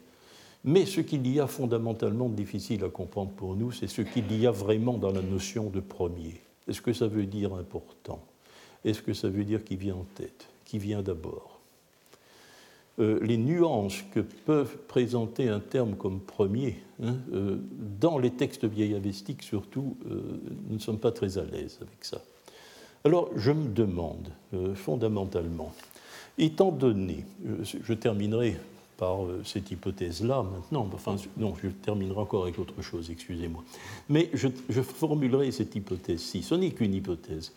[0.65, 4.47] Mais ce qu'il y a fondamentalement difficile à comprendre pour nous, c'est ce qu'il y
[4.47, 6.41] a vraiment dans la notion de premier.
[6.69, 8.21] Est-ce que ça veut dire important?
[8.85, 11.56] Est-ce que ça veut dire qui vient en tête Qui vient d'abord?
[12.99, 17.59] Euh, les nuances que peuvent présenter un terme comme premier, hein, euh,
[18.01, 22.23] dans les textes vieillavestiques surtout, euh, nous ne sommes pas très à l'aise avec ça.
[23.05, 24.31] Alors je me demande
[24.75, 25.73] fondamentalement,
[26.39, 27.25] étant donné,
[27.63, 28.57] je terminerai
[28.97, 33.63] par cette hypothèse-là maintenant, enfin non, je terminerai encore avec autre chose, excusez-moi,
[34.09, 37.53] mais je, je formulerai cette hypothèse-ci, ce n'est qu'une hypothèse.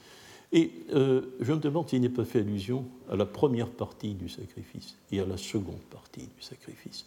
[0.51, 4.29] Et euh, je me demande s'il n'est pas fait allusion à la première partie du
[4.29, 7.05] sacrifice et à la seconde partie du sacrifice.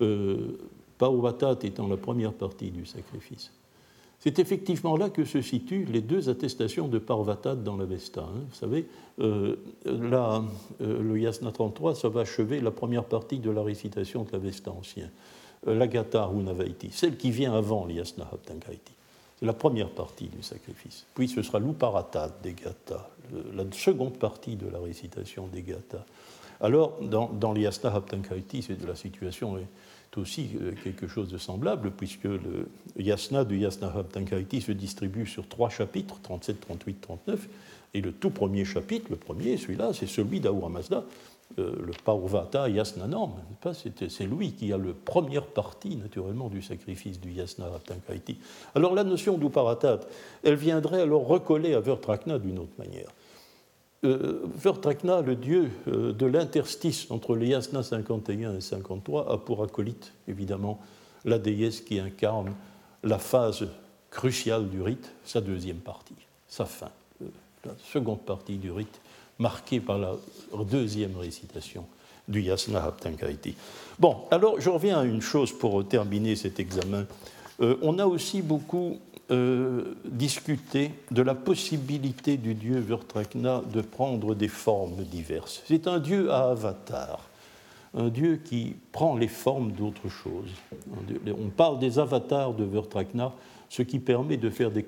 [0.00, 0.58] Euh,
[0.98, 3.52] Pauvatat étant la première partie du sacrifice.
[4.18, 8.22] C'est effectivement là que se situent les deux attestations de Parvatat dans l'Avesta.
[8.22, 8.40] Hein.
[8.48, 8.86] Vous savez,
[9.20, 9.56] euh,
[9.86, 10.42] euh,
[10.80, 15.10] le Yasna 33, ça va achever la première partie de la récitation de l'Avesta ancien,
[15.66, 18.95] l'Agata Unavaiti, celle qui vient avant l'Yasna Haptankaiti.
[19.38, 21.06] C'est la première partie du sacrifice.
[21.14, 23.08] Puis ce sera l'uparatat des gathas,
[23.54, 26.04] la seconde partie de la récitation des gathas.
[26.60, 29.66] Alors, dans, dans l'Yasna Haptankaiti, la situation est
[30.16, 35.46] aussi euh, quelque chose de semblable, puisque le yasna du yasna Haptankaiti se distribue sur
[35.48, 37.48] trois chapitres, 37, 38, 39,
[37.94, 41.04] et le tout premier chapitre, le premier, celui-là, c'est celui d'Ahura Mazda,
[41.56, 43.30] le Parvata Yasnanam,
[44.08, 48.38] c'est lui qui a le première partie, naturellement, du sacrifice du Yasna Tankaiti.
[48.74, 50.00] Alors la notion d'Uparatat,
[50.42, 53.08] elle viendrait alors recoller à Vertrakna d'une autre manière.
[54.04, 59.62] euh, Vertrakna, le dieu euh, de l'interstice entre les Yasna 51 et 53, a pour
[59.62, 60.80] acolyte, évidemment,
[61.24, 62.52] la déesse qui incarne
[63.02, 63.66] la phase
[64.10, 66.14] cruciale du rite, sa deuxième partie,
[66.48, 66.90] sa fin,
[67.22, 67.26] euh,
[67.64, 69.00] la seconde partie du rite,
[69.38, 70.14] marquée par la
[70.64, 71.86] deuxième récitation
[72.28, 73.54] du Yasna Haptankaiti.
[73.98, 77.06] Bon, alors je reviens à une chose pour terminer cet examen.
[77.60, 78.98] on a aussi beaucoup
[79.32, 85.64] euh, discuter de la possibilité du dieu Vertrakna de prendre des formes diverses.
[85.66, 87.18] C'est un dieu à avatar,
[87.94, 90.50] un dieu qui prend les formes d'autre chose.
[91.26, 93.32] On parle des avatars de Vertrakna,
[93.68, 94.84] ce qui permet de faire des,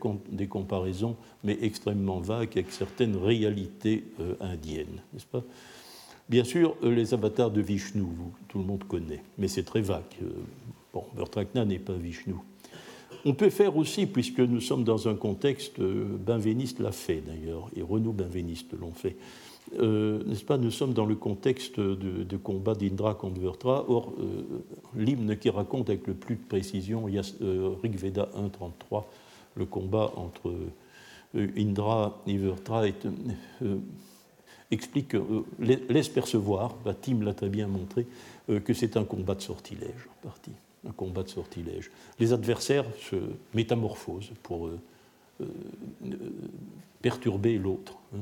[0.47, 5.43] comparaisons, mais extrêmement vagues, avec certaines réalités euh, indiennes, n'est-ce pas?
[6.29, 8.05] Bien sûr, euh, les avatars de Vishnu,
[8.49, 10.03] tout le monde connaît, mais c'est très vague.
[10.93, 12.35] Bon, Vertrakna n'est pas Vishnu.
[13.25, 17.69] On peut faire aussi, puisque nous sommes dans un contexte, euh, Benveniste l'a fait d'ailleurs,
[17.77, 19.17] et Renaud Benveniste l'ont fait,
[19.79, 23.85] euh, n'est-ce pas Nous sommes dans le contexte de, combat d'Indra contre Vertra.
[23.89, 24.43] Or, euh,
[24.97, 29.05] l'hymne qui raconte avec le plus de précision, Rig Veda 1.33,
[29.57, 30.53] le combat entre
[31.35, 32.85] Indra et Vertra,
[34.71, 35.17] explique,
[35.59, 38.07] laisse percevoir, la team l'a très bien montré,
[38.47, 40.53] que c'est un combat de sortilège en partie
[40.87, 41.91] un combat de sortilège.
[42.19, 43.17] Les adversaires se
[43.55, 44.79] métamorphosent pour euh,
[45.41, 45.47] euh,
[47.03, 47.99] perturber l'autre.
[48.15, 48.21] Hein.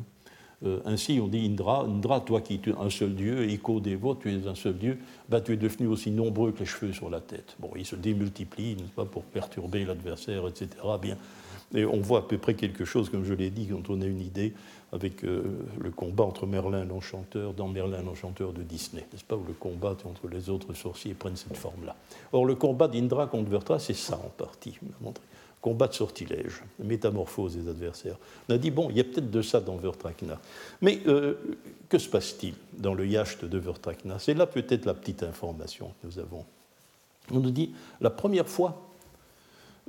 [0.64, 4.32] Euh, ainsi, on dit Indra, Indra, toi qui es un seul dieu, Iko Devo, tu
[4.32, 4.98] es un seul dieu,
[5.28, 7.56] bah, tu es devenu aussi nombreux que les cheveux sur la tête.
[7.58, 10.68] Bon, ils se démultiplient, pas, pour perturber l'adversaire, etc.
[11.00, 11.18] Bien.
[11.74, 14.06] Et on voit à peu près quelque chose, comme je l'ai dit, quand on a
[14.06, 14.54] une idée
[14.92, 15.42] avec euh,
[15.80, 19.96] le combat entre Merlin l'Enchanteur dans Merlin l'Enchanteur de Disney, n'est-ce pas, où le combat
[20.04, 21.96] entre les autres sorciers prennent cette forme-là.
[22.32, 24.78] Or, le combat d'Indra contre Vertra, c'est ça en partie,
[25.66, 28.18] Combat de sortilège, métamorphose des adversaires.
[28.48, 30.38] On a dit, bon, il y a peut-être de ça dans Vertrakna.
[30.80, 31.34] Mais euh,
[31.88, 34.20] que se passe-t-il dans le yacht de Vertrakna?
[34.20, 36.44] C'est là peut-être la petite information que nous avons.
[37.32, 38.80] On nous dit, la première fois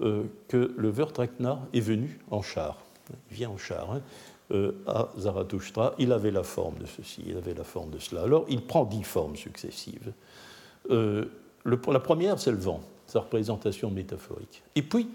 [0.02, 2.82] euh, que le Vertrakna est venu en char,
[3.30, 4.02] il vient en char, hein,
[4.50, 8.24] euh, à Zarathustra, il avait la forme de ceci, il avait la forme de cela.
[8.24, 10.12] Alors il prend dix formes successives.
[10.90, 14.64] La première, c'est le vent, sa représentation métaphorique.
[14.76, 15.08] Et puis,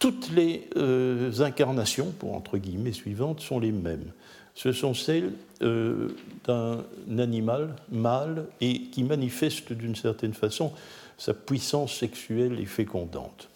[0.00, 4.10] toutes les euh, incarnations, pour entre guillemets suivantes, sont les mêmes.
[4.56, 6.84] Ce sont celles d'un
[7.18, 10.72] animal mâle et qui manifeste d'une certaine façon
[11.18, 13.48] sa puissance sexuelle et fécondante.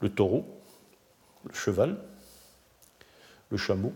[0.00, 0.46] Le taureau,
[1.48, 1.96] le cheval,
[3.50, 3.92] le chameau,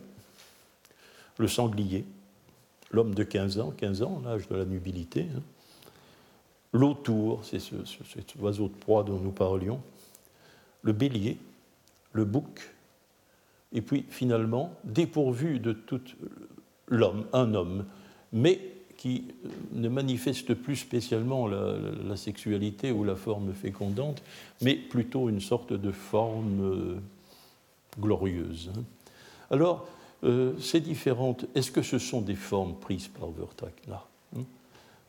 [1.36, 2.04] le sanglier,
[2.90, 5.42] l'homme de 15 ans, 15 ans, l'âge de la nubilité, hein.
[6.72, 7.76] l'autour, c'est ce,
[8.14, 9.80] cet oiseau de proie dont nous parlions,
[10.82, 11.38] le bélier,
[12.18, 12.74] le bouc,
[13.72, 16.00] et puis finalement, dépourvu de tout
[16.88, 17.84] l'homme, un homme,
[18.32, 18.60] mais
[18.96, 19.28] qui
[19.72, 24.22] ne manifeste plus spécialement la, sexualité ou la forme fécondante,
[24.60, 26.96] mais plutôt une sorte de forme euh,
[28.00, 28.72] glorieuse.
[28.76, 28.82] Hein.
[29.52, 29.86] Alors,
[30.24, 34.17] euh, ces différentes, est-ce que ce sont des formes prises par Vertrakna hein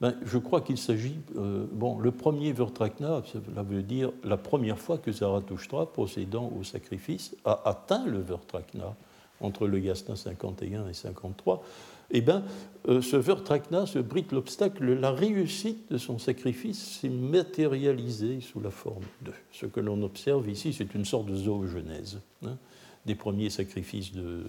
[0.02, 4.80] ben, Je crois qu'il s'agit, euh, bon, le premier Vertrakna, cela veut dire la première
[4.80, 8.96] fois que Zarathustra, procédant au sacrifice, a atteint le Vertrakna,
[9.42, 11.64] entre le Yasna 51 et 53,
[12.12, 12.44] eh bien,
[12.88, 18.72] euh, ce Vertrakna, ce brite l'obstacle, la réussite de son sacrifice s'est matérialisée sous la
[18.72, 19.32] forme de.
[19.52, 22.20] Ce que l'on observe ici, c'est une sorte de zoogenèse.
[22.46, 22.58] Hein
[23.06, 24.44] des premiers sacrifices de,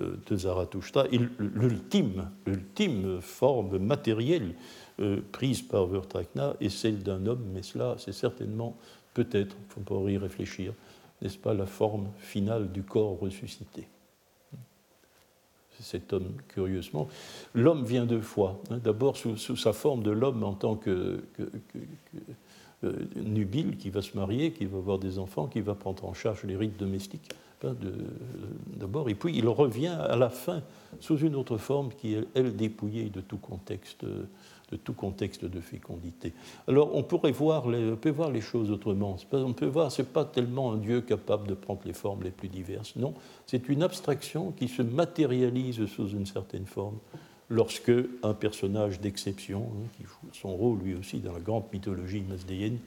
[0.00, 1.06] euh, de Zarathustra,
[1.38, 4.54] l'ultime, l'ultime forme matérielle
[5.00, 8.76] euh, prise par Vertrakna est celle d'un homme, mais cela, c'est certainement,
[9.14, 10.72] peut-être, faut pas y réfléchir,
[11.20, 13.86] n'est-ce pas, la forme finale du corps ressuscité
[15.82, 17.08] cet homme, curieusement.
[17.54, 18.60] L'homme vient deux fois.
[18.70, 18.78] Hein.
[18.82, 21.24] D'abord sous, sa forme de l'homme en tant que,
[23.16, 26.44] nubile qui va se marier, qui va avoir des enfants, qui va prendre en charge
[26.44, 27.30] les rites domestiques
[28.76, 30.62] d'abord, et puis il revient à la fin
[31.00, 34.04] sous une autre forme qui est, elle, dépouillée de tout contexte
[34.72, 36.32] de tout contexte de fécondité.
[36.66, 39.16] Alors on pourrait voir les, on peut voir les choses autrement.
[39.32, 42.48] on peut voir, c'est pas tellement un Dieu capable de prendre les formes les plus
[42.48, 42.96] diverses.
[42.96, 43.12] Non,
[43.46, 46.96] c'est une abstraction qui se matérialise sous une certaine forme
[47.52, 47.92] lorsque
[48.22, 52.78] un personnage d'exception, hein, qui joue son rôle lui aussi dans la grande mythologie masdéenne,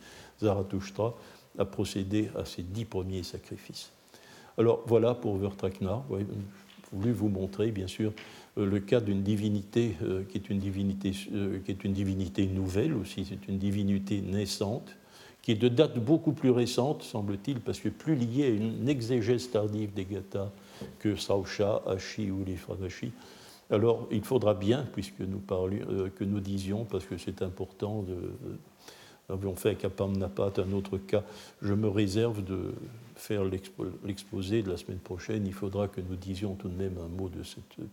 [0.42, 1.16] Zarathustra,
[1.58, 3.92] a procédé à ses dix premiers sacrifices.
[4.58, 6.04] Alors voilà pour Vertrakna.
[6.10, 6.26] J'ai
[6.92, 8.12] voulu vous montrer, bien sûr,
[8.58, 12.48] euh, le cas d'une divinité, euh, qui, est une divinité euh, qui est une divinité
[12.48, 14.96] nouvelle aussi, c'est une divinité naissante,
[15.42, 19.52] qui est de date beaucoup plus récente, semble-t-il, parce que plus liée à une exégèse
[19.52, 20.52] tardive des gathas
[21.00, 23.12] que Sausha, Ashi ou les Fravashi.
[23.72, 26.10] Alors, il faudra bien, puisque nous euh,
[26.40, 31.24] disions, parce que c'est important, nous avions fait avec Apam-Napat un autre cas,
[31.62, 32.74] je me réserve de
[33.16, 33.44] faire
[34.04, 35.48] l'exposé de la semaine prochaine.
[35.48, 37.42] Il faudra que nous disions tout de même un mot de